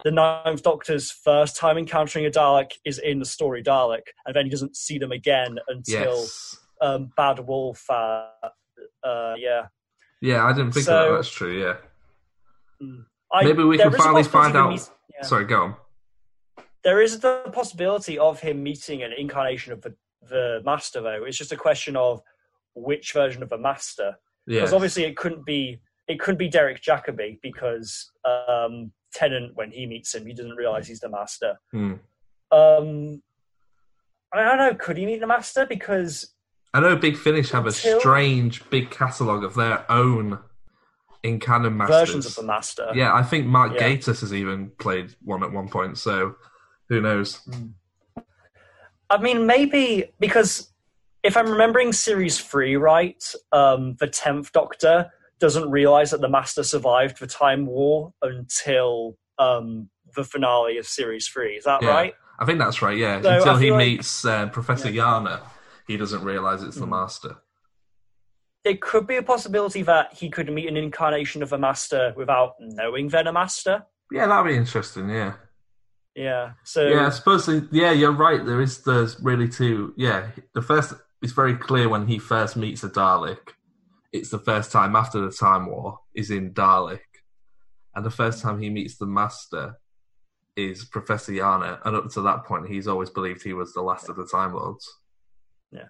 the 0.03 0.11
ninth 0.11 0.61
doctor's 0.61 1.09
first 1.11 1.55
time 1.55 1.77
encountering 1.77 2.25
a 2.25 2.29
dalek 2.29 2.71
is 2.85 2.99
in 2.99 3.19
the 3.19 3.25
story 3.25 3.63
dalek 3.63 4.01
and 4.25 4.35
then 4.35 4.45
he 4.45 4.51
doesn't 4.51 4.75
see 4.75 4.99
them 4.99 5.11
again 5.11 5.57
until 5.67 6.19
yes, 6.21 6.55
um, 6.81 7.09
bad 7.17 7.39
wolf 7.39 7.83
uh, 7.89 8.27
uh, 9.03 9.33
yeah 9.37 9.63
yeah, 10.21 10.45
I 10.45 10.53
didn't 10.53 10.71
think 10.71 10.85
So- 10.85 11.11
that. 11.11 11.15
That's 11.17 11.29
true. 11.29 11.59
Yeah, 11.59 11.77
I, 13.31 13.43
maybe 13.43 13.63
we 13.63 13.77
can 13.77 13.91
finally 13.91 14.23
find 14.23 14.55
out. 14.55 14.69
me- 14.71 14.79
yeah. 15.13 15.25
Sorry, 15.25 15.45
go 15.45 15.63
on. 15.63 15.75
There 16.83 17.01
is 17.01 17.19
the 17.19 17.43
possibility 17.51 18.17
of 18.17 18.39
him 18.39 18.63
meeting 18.63 19.03
an 19.03 19.11
incarnation 19.17 19.73
of 19.73 19.81
the, 19.81 19.95
the 20.27 20.61
master, 20.63 21.01
though. 21.01 21.23
It's 21.25 21.37
just 21.37 21.51
a 21.51 21.57
question 21.57 21.95
of 21.95 22.21
which 22.75 23.13
version 23.13 23.43
of 23.43 23.49
the 23.49 23.57
master. 23.57 24.15
Because 24.45 24.71
obviously 24.71 25.03
it 25.03 25.17
couldn't 25.17 25.45
be 25.45 25.81
it 26.07 26.19
couldn't 26.19 26.37
be 26.37 26.47
Derek 26.49 26.81
Jacobi 26.81 27.39
because 27.41 28.11
um, 28.25 28.91
Tennant 29.13 29.55
when 29.55 29.71
he 29.71 29.85
meets 29.85 30.13
him 30.15 30.25
he 30.25 30.33
doesn't 30.33 30.55
realize 30.55 30.87
he's 30.87 30.99
the 30.99 31.09
master. 31.09 31.59
Hmm. 31.71 31.93
Um, 32.51 33.21
I 34.33 34.43
don't 34.43 34.57
know. 34.57 34.75
Could 34.75 34.97
he 34.97 35.05
meet 35.05 35.19
the 35.19 35.27
master? 35.27 35.65
Because 35.65 36.33
I 36.73 36.79
know 36.79 36.95
Big 36.95 37.17
Finish 37.17 37.51
have 37.51 37.65
a 37.65 37.69
Until- 37.69 37.99
strange 37.99 38.69
big 38.69 38.89
catalogue 38.89 39.43
of 39.43 39.53
their 39.55 39.89
own 39.91 40.39
in 41.23 41.39
canon 41.39 41.75
masters. 41.77 41.99
versions 42.09 42.25
of 42.27 42.35
the 42.35 42.43
master. 42.43 42.91
Yeah, 42.93 43.13
I 43.13 43.23
think 43.23 43.47
Mark 43.47 43.73
Yeah. 43.73 43.89
Gatiss 43.89 44.21
has 44.21 44.33
even 44.33 44.71
played 44.79 45.15
one 45.23 45.43
at 45.43 45.51
one 45.51 45.67
point. 45.69 45.97
So 45.97 46.35
who 46.89 47.01
knows? 47.01 47.41
I 49.09 49.17
mean, 49.17 49.45
maybe 49.45 50.13
because 50.19 50.71
if 51.23 51.35
I'm 51.35 51.49
remembering 51.49 51.91
series 51.93 52.39
three 52.39 52.75
right, 52.75 53.23
um, 53.51 53.95
the 53.99 54.07
tenth 54.07 54.51
Doctor 54.51 55.11
doesn't 55.39 55.69
realize 55.69 56.11
that 56.11 56.21
the 56.21 56.29
Master 56.29 56.63
survived 56.63 57.19
the 57.19 57.27
Time 57.27 57.65
War 57.65 58.13
until 58.21 59.17
um, 59.37 59.89
the 60.15 60.23
finale 60.23 60.77
of 60.77 60.87
series 60.87 61.27
three. 61.27 61.55
Is 61.57 61.65
that 61.65 61.81
Yeah. 61.83 61.89
right? 61.89 62.13
I 62.39 62.45
think 62.45 62.59
that's 62.59 62.81
right. 62.81 62.97
Yeah, 62.97 63.21
So 63.21 63.29
until 63.37 63.57
he 63.57 63.71
like- 63.71 63.77
meets 63.77 64.25
uh, 64.25 64.47
Professor 64.47 64.89
Yana, 64.89 65.41
he 65.87 65.97
doesn't 65.97 66.23
realize 66.23 66.63
it's 66.63 66.77
the 66.77 66.85
Hmm. 66.85 66.91
Master. 66.91 67.37
It 68.63 68.81
could 68.81 69.07
be 69.07 69.15
a 69.15 69.23
possibility 69.23 69.81
that 69.83 70.13
he 70.13 70.29
could 70.29 70.51
meet 70.51 70.67
an 70.67 70.75
incarnation 70.77 71.41
of 71.41 71.53
a 71.53 71.57
Master 71.57 72.13
without 72.17 72.55
knowing 72.59 73.07
then 73.09 73.27
a 73.27 73.31
Master. 73.33 73.85
Yeah, 74.11 74.27
that'd 74.27 74.51
be 74.51 74.57
interesting. 74.57 75.09
Yeah, 75.09 75.33
Yeah. 76.15 76.51
So 76.63 76.87
yeah. 76.87 77.07
I 77.07 77.09
suppose. 77.11 77.47
Yeah, 77.71 77.91
you're 77.91 78.11
right. 78.11 78.43
There 78.45 78.59
is. 78.61 78.83
There's 78.83 79.19
really 79.21 79.47
two. 79.47 79.93
Yeah, 79.97 80.27
the 80.53 80.61
first. 80.61 80.93
It's 81.21 81.33
very 81.33 81.55
clear 81.55 81.89
when 81.89 82.07
he 82.07 82.19
first 82.19 82.55
meets 82.57 82.83
a 82.83 82.89
Dalek. 82.89 83.53
It's 84.11 84.29
the 84.29 84.39
first 84.39 84.71
time 84.71 84.95
after 84.95 85.19
the 85.19 85.31
Time 85.31 85.67
War 85.67 85.99
is 86.13 86.31
in 86.31 86.53
Dalek, 86.53 86.99
and 87.95 88.05
the 88.05 88.11
first 88.11 88.41
time 88.41 88.59
he 88.59 88.69
meets 88.69 88.97
the 88.97 89.05
Master 89.05 89.77
is 90.55 90.85
Professor 90.85 91.31
Yana, 91.31 91.79
and 91.85 91.95
up 91.95 92.09
to 92.11 92.21
that 92.21 92.45
point, 92.45 92.67
he's 92.67 92.87
always 92.87 93.09
believed 93.09 93.43
he 93.43 93.53
was 93.53 93.73
the 93.73 93.81
last 93.81 94.09
of 94.09 94.15
the 94.15 94.25
Time 94.25 94.53
Lords. 94.53 94.87
Yeah, 95.71 95.89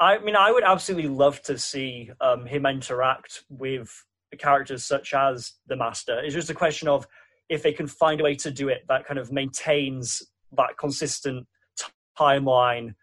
I 0.00 0.18
mean, 0.18 0.36
I 0.36 0.50
would 0.50 0.64
absolutely 0.64 1.10
love 1.10 1.42
to 1.42 1.58
see 1.58 2.10
um, 2.20 2.46
him 2.46 2.66
interact 2.66 3.44
with 3.48 3.92
characters 4.38 4.84
such 4.84 5.14
as 5.14 5.52
the 5.66 5.76
Master. 5.76 6.18
It's 6.20 6.34
just 6.34 6.50
a 6.50 6.54
question 6.54 6.88
of 6.88 7.06
if 7.48 7.62
they 7.62 7.72
can 7.72 7.86
find 7.86 8.20
a 8.20 8.24
way 8.24 8.34
to 8.36 8.50
do 8.50 8.68
it 8.68 8.82
that 8.88 9.04
kind 9.04 9.18
of 9.18 9.30
maintains 9.30 10.22
that 10.52 10.76
consistent 10.78 11.46
t- 11.78 11.86
timeline, 12.18 12.94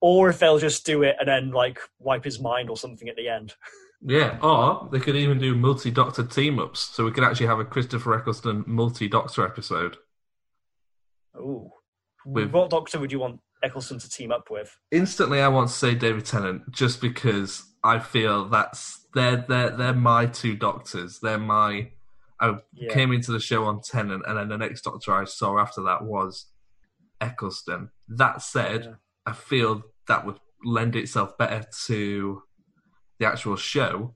or 0.00 0.28
if 0.28 0.38
they'll 0.38 0.58
just 0.58 0.84
do 0.84 1.02
it 1.02 1.16
and 1.18 1.28
then 1.28 1.50
like 1.50 1.80
wipe 1.98 2.24
his 2.24 2.38
mind 2.38 2.70
or 2.70 2.76
something 2.76 3.08
at 3.08 3.16
the 3.16 3.28
end. 3.28 3.54
Yeah, 4.06 4.38
or 4.42 4.88
they 4.92 5.00
could 5.00 5.16
even 5.16 5.38
do 5.38 5.54
multi-doctor 5.54 6.24
team-ups, 6.24 6.78
so 6.94 7.04
we 7.06 7.10
could 7.10 7.24
actually 7.24 7.46
have 7.46 7.58
a 7.58 7.64
Christopher 7.64 8.14
Eccleston 8.14 8.62
multi-doctor 8.66 9.46
episode. 9.46 9.96
Ooh, 11.36 11.70
With- 12.26 12.52
what 12.52 12.70
Doctor 12.70 13.00
would 13.00 13.10
you 13.12 13.18
want 13.18 13.40
Eccleston 13.62 13.98
to 13.98 14.08
team 14.08 14.30
up 14.30 14.50
with? 14.50 14.70
Instantly, 14.90 15.40
I 15.40 15.48
want 15.48 15.68
to 15.68 15.74
say 15.74 15.94
David 15.94 16.26
Tennant, 16.26 16.70
just 16.70 17.00
because 17.00 17.64
I 17.82 17.98
feel 17.98 18.44
that's 18.48 19.06
they're 19.14 19.44
they're 19.48 19.70
they're 19.70 19.92
my 19.94 20.26
two 20.26 20.54
doctors. 20.56 21.18
They're 21.20 21.38
my. 21.38 21.90
I 22.40 22.58
Yeah. 22.72 22.92
came 22.92 23.12
into 23.12 23.32
the 23.32 23.40
show 23.40 23.64
on 23.64 23.80
Tennant, 23.80 24.24
and 24.26 24.36
then 24.38 24.48
the 24.48 24.58
next 24.58 24.82
doctor 24.82 25.12
I 25.14 25.24
saw 25.24 25.58
after 25.58 25.82
that 25.82 26.02
was 26.04 26.46
Eccleston. 27.20 27.90
That 28.08 28.42
said, 28.42 28.84
Yeah. 28.84 28.94
I 29.26 29.32
feel 29.32 29.82
that 30.08 30.26
would 30.26 30.38
lend 30.62 30.94
itself 30.96 31.38
better 31.38 31.66
to 31.86 32.42
the 33.18 33.26
actual 33.26 33.56
show. 33.56 34.14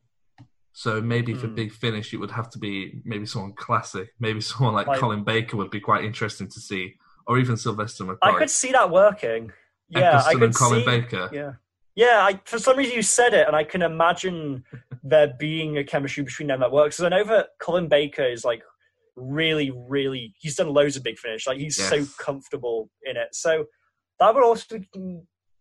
So 0.72 1.00
maybe 1.00 1.34
for 1.34 1.48
Mm. 1.48 1.54
Big 1.56 1.72
Finish, 1.72 2.14
it 2.14 2.18
would 2.18 2.30
have 2.30 2.50
to 2.50 2.58
be 2.58 3.00
maybe 3.04 3.26
someone 3.26 3.52
classic. 3.54 4.10
Maybe 4.20 4.40
someone 4.50 4.74
like, 4.74 4.86
Like- 4.86 5.00
Colin 5.00 5.24
Baker 5.24 5.56
would 5.56 5.70
be 5.70 5.80
quite 5.80 6.04
interesting 6.04 6.48
to 6.48 6.60
see, 6.60 6.94
or 7.26 7.38
even 7.38 7.56
Sylvester 7.56 8.04
McCoy. 8.04 8.18
I 8.22 8.38
could 8.38 8.50
see 8.50 8.72
that 8.72 8.90
working. 8.90 9.52
Yeah, 9.88 10.22
I 10.24 10.34
could 10.34 10.54
Colin 10.54 10.80
see, 10.80 10.86
Baker. 10.86 11.30
Yeah, 11.32 11.52
yeah. 11.96 12.20
I, 12.22 12.40
for 12.44 12.58
some 12.58 12.76
reason, 12.76 12.94
you 12.94 13.02
said 13.02 13.32
it, 13.34 13.46
and 13.46 13.56
I 13.56 13.64
can 13.64 13.82
imagine 13.82 14.62
there 15.02 15.32
being 15.38 15.78
a 15.78 15.84
chemistry 15.84 16.22
between 16.22 16.48
them 16.48 16.60
that 16.60 16.70
works. 16.70 16.98
Because 16.98 17.12
I 17.12 17.16
know 17.16 17.24
that 17.24 17.48
Colin 17.58 17.88
Baker 17.88 18.22
is 18.24 18.44
like 18.44 18.62
really, 19.16 19.70
really. 19.70 20.34
He's 20.38 20.56
done 20.56 20.68
loads 20.68 20.96
of 20.96 21.02
Big 21.02 21.18
Finish. 21.18 21.46
Like 21.46 21.58
he's 21.58 21.76
so 21.76 22.04
comfortable 22.20 22.90
in 23.04 23.16
it. 23.16 23.34
So 23.34 23.64
that 24.20 24.34
would 24.34 24.44
also 24.44 24.78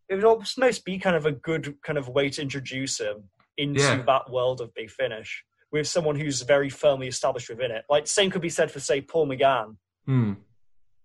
it 0.09 0.15
would 0.15 0.23
almost 0.23 0.85
be 0.85 0.97
kind 0.99 1.15
of 1.15 1.25
a 1.25 1.31
good 1.31 1.75
kind 1.83 1.97
of 1.97 2.07
way 2.09 2.29
to 2.29 2.41
introduce 2.41 2.99
him 2.99 3.23
into 3.57 3.81
Yeah. 3.81 4.03
that 4.03 4.29
world 4.29 4.61
of 4.61 4.73
Big 4.73 4.89
Finish 4.89 5.43
with 5.71 5.87
someone 5.87 6.15
who's 6.15 6.41
very 6.43 6.69
firmly 6.69 7.07
established 7.07 7.49
within 7.49 7.71
it. 7.71 7.83
Like 7.89 8.07
same 8.07 8.29
could 8.31 8.41
be 8.41 8.49
said 8.49 8.71
for 8.71 8.79
say 8.79 9.01
Paul 9.01 9.27
McGann. 9.27 9.75
Hmm. 10.05 10.33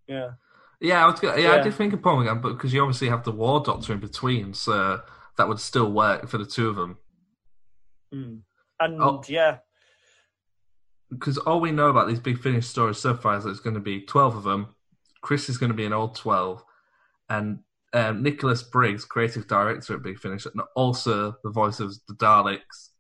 Yeah. 0.06 0.32
Yeah, 0.80 1.04
I 1.04 1.10
was, 1.10 1.20
go- 1.20 1.34
yeah, 1.36 1.52
I 1.52 1.60
did 1.62 1.74
think 1.74 1.92
of 1.92 2.02
Paul 2.02 2.18
McGann, 2.18 2.42
but 2.42 2.54
because 2.54 2.72
you 2.74 2.80
obviously 2.82 3.08
have 3.08 3.22
the 3.24 3.30
War 3.32 3.60
Doctor 3.60 3.92
in 3.92 4.00
between, 4.00 4.52
so 4.52 5.00
that 5.38 5.48
would 5.48 5.60
still 5.60 5.90
work 5.92 6.28
for 6.28 6.38
the 6.38 6.44
two 6.46 6.68
of 6.68 6.76
them. 6.76 6.98
Mm. 8.14 8.40
And 8.80 9.00
Oh. 9.02 9.22
yeah, 9.28 9.58
Because 11.10 11.38
all 11.38 11.60
we 11.60 11.72
know 11.72 11.88
about 11.88 12.08
these 12.08 12.20
Big 12.20 12.38
Finish 12.40 12.66
stories 12.66 12.98
so 12.98 13.14
far 13.14 13.36
is 13.36 13.44
that 13.44 13.50
it's 13.50 13.60
going 13.60 13.74
to 13.74 13.80
be 13.80 14.00
12 14.00 14.34
of 14.36 14.44
them. 14.44 14.74
Chris 15.20 15.48
is 15.48 15.58
going 15.58 15.70
to 15.70 15.76
be 15.76 15.84
an 15.84 15.92
old 15.92 16.14
12. 16.16 16.64
And 17.28 17.60
um, 17.92 18.22
Nicholas 18.22 18.62
Briggs, 18.62 19.05
creative 19.05 19.46
director 19.46 19.94
at 19.94 20.02
Big 20.02 20.18
Finish, 20.18 20.46
and 20.46 20.61
also 20.74 21.37
the 21.44 21.50
voice 21.50 21.81
of 21.81 21.92
the 22.09 22.14
Daleks. 22.14 22.90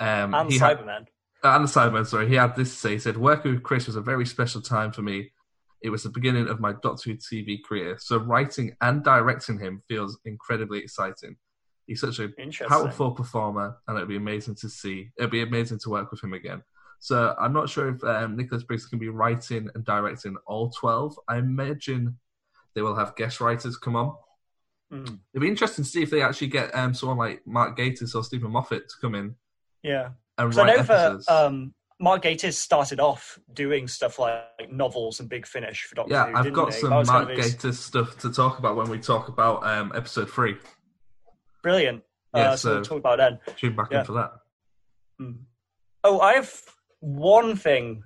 Um, 0.00 0.34
and 0.34 0.50
he 0.52 0.58
had- 0.58 0.78
Cybermen. 0.78 1.06
uh, 1.44 1.48
and 1.56 1.64
the 1.64 1.68
Sidemen, 1.68 2.06
sorry, 2.06 2.28
he 2.28 2.34
had 2.34 2.56
this 2.56 2.70
to 2.70 2.76
say. 2.76 2.90
He 2.92 2.98
said, 2.98 3.16
Working 3.16 3.52
with 3.54 3.62
Chris 3.62 3.86
was 3.86 3.96
a 3.96 4.00
very 4.00 4.26
special 4.26 4.60
time 4.60 4.92
for 4.92 5.02
me. 5.02 5.32
It 5.82 5.90
was 5.90 6.02
the 6.02 6.08
beginning 6.10 6.48
of 6.48 6.58
my 6.58 6.72
Doctor 6.82 7.10
Who 7.10 7.16
TV 7.16 7.62
career. 7.62 7.96
So 8.00 8.16
writing 8.18 8.74
and 8.80 9.04
directing 9.04 9.58
him 9.58 9.82
feels 9.88 10.18
incredibly 10.24 10.78
exciting. 10.80 11.36
He's 11.86 12.00
such 12.00 12.18
a 12.18 12.28
powerful 12.68 13.12
performer, 13.12 13.76
and 13.86 13.96
it'd 13.96 14.08
be 14.08 14.16
amazing 14.16 14.56
to 14.56 14.68
see. 14.68 15.10
It'd 15.16 15.30
be 15.30 15.42
amazing 15.42 15.78
to 15.80 15.90
work 15.90 16.10
with 16.10 16.24
him 16.24 16.32
again. 16.32 16.62
So 16.98 17.34
I'm 17.38 17.52
not 17.52 17.68
sure 17.68 17.90
if 17.94 18.02
um, 18.02 18.36
Nicholas 18.36 18.64
Briggs 18.64 18.86
can 18.86 18.98
be 18.98 19.10
writing 19.10 19.68
and 19.74 19.84
directing 19.84 20.34
all 20.46 20.70
12. 20.70 21.16
I 21.28 21.36
imagine 21.36 22.18
they 22.76 22.82
will 22.82 22.94
have 22.94 23.16
guest 23.16 23.40
writers 23.40 23.76
come 23.76 23.96
on. 23.96 24.14
Mm. 24.92 25.18
It'd 25.32 25.40
be 25.40 25.48
interesting 25.48 25.82
to 25.82 25.90
see 25.90 26.02
if 26.02 26.10
they 26.10 26.22
actually 26.22 26.46
get 26.48 26.72
um, 26.76 26.94
someone 26.94 27.18
like 27.18 27.44
Mark 27.44 27.76
Gatiss 27.76 28.14
or 28.14 28.22
Steven 28.22 28.52
Moffat 28.52 28.88
to 28.88 28.94
come 29.00 29.16
in 29.16 29.34
Yeah. 29.82 30.10
and 30.38 30.54
So 30.54 30.62
I 30.62 30.66
write 30.66 30.76
know 30.76 30.82
that 30.84 31.28
um, 31.28 31.74
Mark 31.98 32.22
Gatiss 32.22 32.52
started 32.52 33.00
off 33.00 33.36
doing 33.52 33.88
stuff 33.88 34.18
like, 34.20 34.44
novels 34.70 35.18
and 35.18 35.28
Big 35.28 35.44
Finish 35.46 35.84
for 35.84 35.96
Doctor 35.96 36.12
Yeah, 36.12 36.26
Who. 36.30 36.36
I've 36.36 36.44
didn't 36.44 36.54
got 36.54 36.74
he? 36.74 36.80
some 36.80 36.90
was 36.94 37.08
kind 37.08 37.26
Mark 37.26 37.38
of 37.38 37.44
his- 37.44 37.56
Gatiss 37.56 37.74
stuff 37.74 38.16
to 38.18 38.30
talk 38.30 38.58
about 38.60 38.76
when 38.76 38.88
we 38.88 38.98
talk 38.98 39.26
about 39.28 39.66
um, 39.66 39.90
episode 39.96 40.30
three. 40.30 40.56
Brilliant. 41.62 42.02
Yeah, 42.34 42.50
uh, 42.50 42.56
so, 42.56 42.68
so- 42.68 42.74
we'll 42.74 42.84
talk 42.84 42.98
about 42.98 43.18
then. 43.18 43.38
Tune 43.56 43.74
back 43.74 43.88
Yeah. 43.90 44.00
in 44.00 44.04
for 44.04 44.12
that. 44.12 44.32
Mm. 45.20 45.38
Oh, 46.04 46.20
I 46.20 46.34
have 46.34 46.52
one 47.00 47.56
thing 47.56 48.04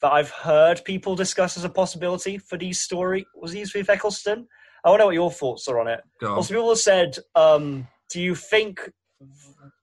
that 0.00 0.12
I've 0.12 0.30
heard 0.30 0.84
people 0.84 1.14
discuss 1.16 1.56
as 1.56 1.64
a 1.64 1.68
possibility 1.68 2.38
for 2.38 2.56
these 2.56 2.80
story 2.80 3.26
was 3.34 3.52
these 3.52 3.74
with 3.74 3.90
Eccleston. 3.90 4.46
I 4.84 4.90
want 4.90 5.00
to 5.00 5.02
know 5.02 5.06
what 5.06 5.14
your 5.14 5.30
thoughts 5.30 5.66
are 5.68 5.80
on 5.80 5.88
it. 5.88 6.00
Go 6.20 6.28
on. 6.30 6.36
Also, 6.36 6.54
people 6.54 6.68
have 6.68 6.78
said, 6.78 7.18
um, 7.34 7.88
do 8.10 8.20
you 8.20 8.34
think 8.34 8.90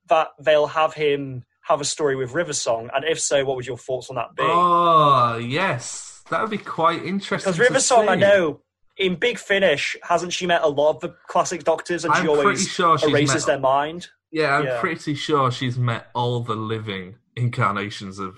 that 0.10 0.30
they'll 0.40 0.68
have 0.68 0.94
him 0.94 1.44
have 1.64 1.82
a 1.82 1.86
story 1.86 2.16
with 2.16 2.34
River 2.34 2.54
Song? 2.54 2.90
And 2.96 3.04
if 3.06 3.20
so, 3.20 3.44
what 3.44 3.56
would 3.58 3.68
your 3.68 3.78
thoughts 3.78 4.10
on 4.10 4.16
that 4.16 4.36
be? 4.36 4.44
Oh 4.46 5.38
yes, 5.38 6.24
that 6.30 6.42
would 6.42 6.50
be 6.52 6.58
quite 6.58 7.04
interesting. 7.04 7.52
Because 7.52 7.60
River 7.60 7.80
Song, 7.82 8.08
I 8.08 8.16
know, 8.16 8.62
in 8.98 9.16
Big 9.16 9.38
Finish, 9.38 9.98
hasn't 10.04 10.32
she 10.32 10.48
met 10.48 10.62
a 10.64 10.70
lot 10.70 10.92
of 10.92 11.02
the 11.02 11.14
classic 11.28 11.64
Doctors, 11.66 12.06
and 12.06 12.14
I'm 12.14 12.24
she 12.24 12.28
always 12.30 12.68
sure 12.70 12.98
erases 13.04 13.46
met- 13.46 13.54
their 13.54 13.60
mind? 13.60 14.08
Yeah, 14.32 14.56
I'm 14.58 14.66
Yeah. 14.66 14.80
pretty 14.80 15.16
sure 15.16 15.52
she's 15.52 15.78
met 15.78 16.08
all 16.16 16.40
the 16.42 16.56
living 16.56 17.16
incarnations 17.36 18.18
of 18.20 18.38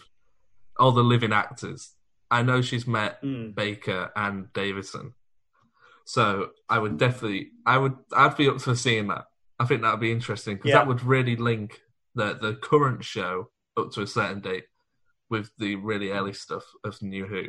all 0.79 0.91
the 0.91 1.03
living 1.03 1.33
actors. 1.33 1.93
I 2.29 2.41
know 2.43 2.61
she's 2.61 2.85
met 2.87 3.21
Mm. 3.21 3.55
Baker 3.55 4.11
and 4.15 4.51
Davison. 4.53 5.13
So 6.05 6.51
I 6.69 6.79
would 6.79 6.97
definitely, 6.97 7.51
I 7.65 7.77
would, 7.77 7.95
I'd 8.13 8.37
be 8.37 8.47
up 8.49 8.61
for 8.61 8.75
seeing 8.75 9.07
that. 9.07 9.25
I 9.59 9.65
think 9.65 9.81
that 9.81 9.91
would 9.91 9.99
be 10.01 10.11
interesting 10.11 10.55
because 10.55 10.69
Yeah. 10.69 10.77
that 10.77 10.87
would 10.87 11.03
really 11.03 11.35
link 11.35 11.81
the 12.15 12.37
the 12.41 12.55
current 12.55 13.03
show 13.03 13.49
up 13.77 13.91
to 13.91 14.01
a 14.01 14.07
certain 14.07 14.39
date 14.41 14.65
with 15.29 15.51
the 15.57 15.75
really 15.75 16.11
early 16.11 16.33
stuff 16.33 16.63
of 16.83 17.01
New 17.01 17.25
Who. 17.25 17.43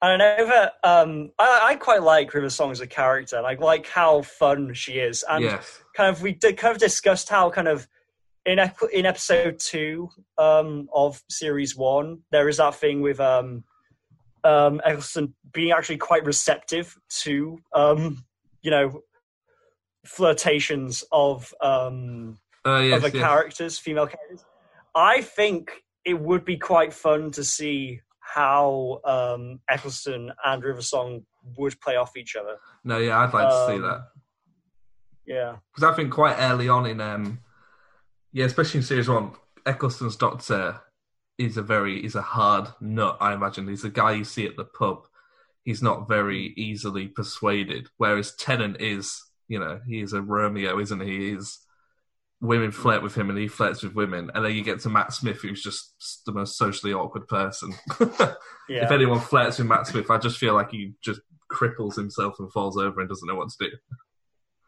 And 0.00 0.20
I 0.22 0.36
know 0.36 0.46
that 0.46 0.74
um, 0.82 1.30
I, 1.38 1.60
I 1.70 1.74
quite 1.76 2.02
like 2.02 2.32
River 2.34 2.50
Song 2.50 2.72
as 2.72 2.80
a 2.80 2.86
character, 2.86 3.38
I 3.38 3.54
like 3.54 3.86
how 3.86 4.22
fun 4.22 4.74
she 4.74 4.94
is. 4.98 5.24
And 5.28 5.44
yes, 5.44 5.82
kind 5.94 6.10
of 6.14 6.22
we 6.22 6.32
did 6.32 6.56
kind 6.56 6.72
of 6.74 6.80
discussed 6.80 7.28
how 7.28 7.50
kind 7.50 7.68
of 7.68 7.86
in 8.46 8.58
ep- 8.58 8.76
in 8.92 9.06
episode 9.06 9.58
two 9.58 10.08
um, 10.38 10.88
of 10.92 11.22
series 11.28 11.76
one 11.76 12.18
there 12.30 12.48
is 12.48 12.56
that 12.56 12.74
thing 12.74 13.00
with 13.00 13.20
um, 13.20 13.64
um, 14.44 14.80
Eccleston 14.84 15.34
being 15.52 15.72
actually 15.72 15.98
quite 15.98 16.24
receptive 16.24 16.96
to 17.22 17.58
um, 17.74 18.24
you 18.62 18.70
know 18.70 19.02
flirtations 20.04 21.04
of 21.12 21.54
um, 21.60 22.38
uh, 22.66 22.78
yes, 22.78 22.96
other 22.96 23.16
yes. 23.16 23.22
characters, 23.24 23.78
female 23.78 24.06
characters. 24.06 24.44
I 24.94 25.22
think 25.22 25.70
it 26.04 26.18
would 26.18 26.44
be 26.44 26.56
quite 26.56 26.92
fun 26.92 27.30
to 27.32 27.44
see 27.44 28.00
how 28.18 29.00
um, 29.04 29.60
Eccleston 29.68 30.32
and 30.44 30.62
River 30.62 30.82
Song 30.82 31.24
would 31.56 31.80
play 31.80 31.96
off 31.96 32.16
each 32.16 32.34
other. 32.36 32.56
No, 32.84 32.98
yeah, 32.98 33.18
I'd 33.18 33.32
like 33.32 33.48
to 33.48 33.66
see 33.66 33.74
Um, 33.74 33.82
that. 33.82 34.00
Yeah. 35.26 35.56
because 35.74 35.92
I 35.92 35.94
think 35.94 36.12
quite 36.12 36.36
early 36.38 36.68
on 36.68 36.84
in 36.86 37.00
um 37.00 37.38
yeah, 38.32 38.44
especially 38.44 38.78
in 38.78 38.84
series 38.84 39.08
one, 39.08 39.32
Eccleston's 39.66 40.16
Doctor 40.16 40.80
is 41.38 41.56
a 41.56 41.62
very 41.62 42.04
is 42.04 42.14
a 42.14 42.22
hard 42.22 42.68
nut. 42.80 43.16
I 43.20 43.32
imagine 43.32 43.68
he's 43.68 43.84
a 43.84 43.90
guy 43.90 44.12
you 44.12 44.24
see 44.24 44.46
at 44.46 44.56
the 44.56 44.64
pub. 44.64 45.06
He's 45.64 45.82
not 45.82 46.08
very 46.08 46.52
easily 46.56 47.08
persuaded, 47.08 47.88
whereas 47.96 48.34
Tennant 48.34 48.80
is, 48.80 49.22
you 49.48 49.58
know, 49.58 49.80
he 49.86 50.00
is 50.00 50.12
a 50.12 50.20
Romeo, 50.20 50.78
isn't 50.80 51.00
he? 51.00 51.30
He's 51.30 51.58
women 52.40 52.72
flirt 52.72 53.02
with 53.02 53.14
him 53.14 53.30
and 53.30 53.38
he 53.38 53.46
flirts 53.46 53.82
with 53.82 53.94
women, 53.94 54.30
and 54.34 54.44
then 54.44 54.54
you 54.54 54.64
get 54.64 54.80
to 54.80 54.88
Matt 54.88 55.12
Smith, 55.12 55.40
who's 55.40 55.62
just 55.62 56.22
the 56.26 56.32
most 56.32 56.56
socially 56.56 56.92
awkward 56.92 57.28
person. 57.28 57.74
Yeah. 58.68 58.84
If 58.84 58.90
anyone 58.90 59.20
flirts 59.20 59.58
with 59.58 59.66
Matt 59.66 59.86
Smith, 59.86 60.10
I 60.10 60.18
just 60.18 60.38
feel 60.38 60.54
like 60.54 60.70
he 60.70 60.92
just 61.02 61.20
cripples 61.50 61.96
himself 61.96 62.36
and 62.38 62.50
falls 62.52 62.78
over 62.78 63.00
and 63.00 63.08
doesn't 63.08 63.26
know 63.26 63.34
what 63.34 63.50
to 63.50 63.68
do. 63.68 63.76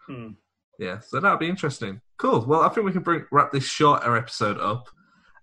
Hmm. 0.06 0.30
Yeah, 0.78 0.98
so 1.00 1.20
that'll 1.20 1.38
be 1.38 1.48
interesting. 1.48 2.00
Cool. 2.16 2.44
Well, 2.46 2.62
I 2.62 2.68
think 2.68 2.84
we 2.86 2.92
can 2.92 3.02
bring, 3.02 3.24
wrap 3.30 3.52
this 3.52 3.64
shorter 3.64 4.16
episode 4.16 4.58
up. 4.58 4.88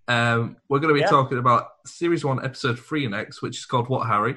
Um, 0.08 0.56
we're 0.68 0.78
going 0.80 0.88
to 0.88 0.94
be 0.94 1.00
Yeah. 1.00 1.08
talking 1.08 1.38
about 1.38 1.68
series 1.86 2.24
one, 2.24 2.44
episode 2.44 2.78
three 2.78 3.06
next, 3.08 3.40
which 3.40 3.56
is 3.58 3.64
called 3.66 3.88
What 3.88 4.06
Harry? 4.06 4.36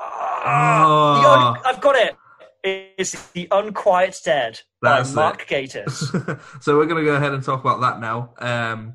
Ah, 0.00 1.54
un- 1.56 1.62
I've 1.64 1.80
got 1.80 1.96
it. 1.96 2.16
It's 2.62 3.30
The 3.30 3.48
Unquiet 3.50 4.18
Dead 4.24 4.60
by 4.82 4.96
That's 4.98 5.12
Mark 5.14 5.50
it. 5.50 5.70
Gatiss. 5.70 6.40
so 6.62 6.76
we're 6.76 6.86
going 6.86 7.04
to 7.04 7.08
go 7.10 7.16
ahead 7.16 7.32
and 7.32 7.42
talk 7.42 7.60
about 7.60 7.80
that 7.80 8.00
now. 8.00 8.34
Um, 8.38 8.94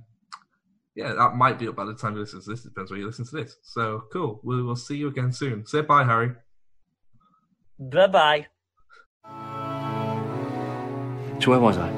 yeah, 0.95 1.13
that 1.13 1.36
might 1.36 1.57
be 1.60 1.67
up 1.67 1.75
by 1.75 1.86
the 1.86 1.93
time 1.93 2.15
you 2.15 2.21
listen 2.21 2.41
to 2.41 2.49
this. 2.49 2.63
Depends 2.63 2.91
where 2.91 2.99
you 2.99 3.05
listen 3.05 3.25
to 3.25 3.36
this. 3.36 3.57
So 3.63 4.03
cool. 4.12 4.41
We 4.43 4.62
will 4.62 4.75
see 4.75 4.97
you 4.97 5.07
again 5.07 5.31
soon. 5.31 5.65
Say 5.65 5.81
bye, 5.81 6.03
Harry. 6.03 6.31
bye 7.79 8.07
bye. 8.07 8.47
So 11.41 11.49
where 11.49 11.60
was 11.60 11.77
I? 11.77 11.89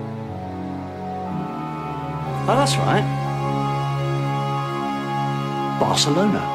Oh, 2.48 2.56
that's 2.56 2.78
right. 2.78 3.04
Barcelona. 5.82 6.53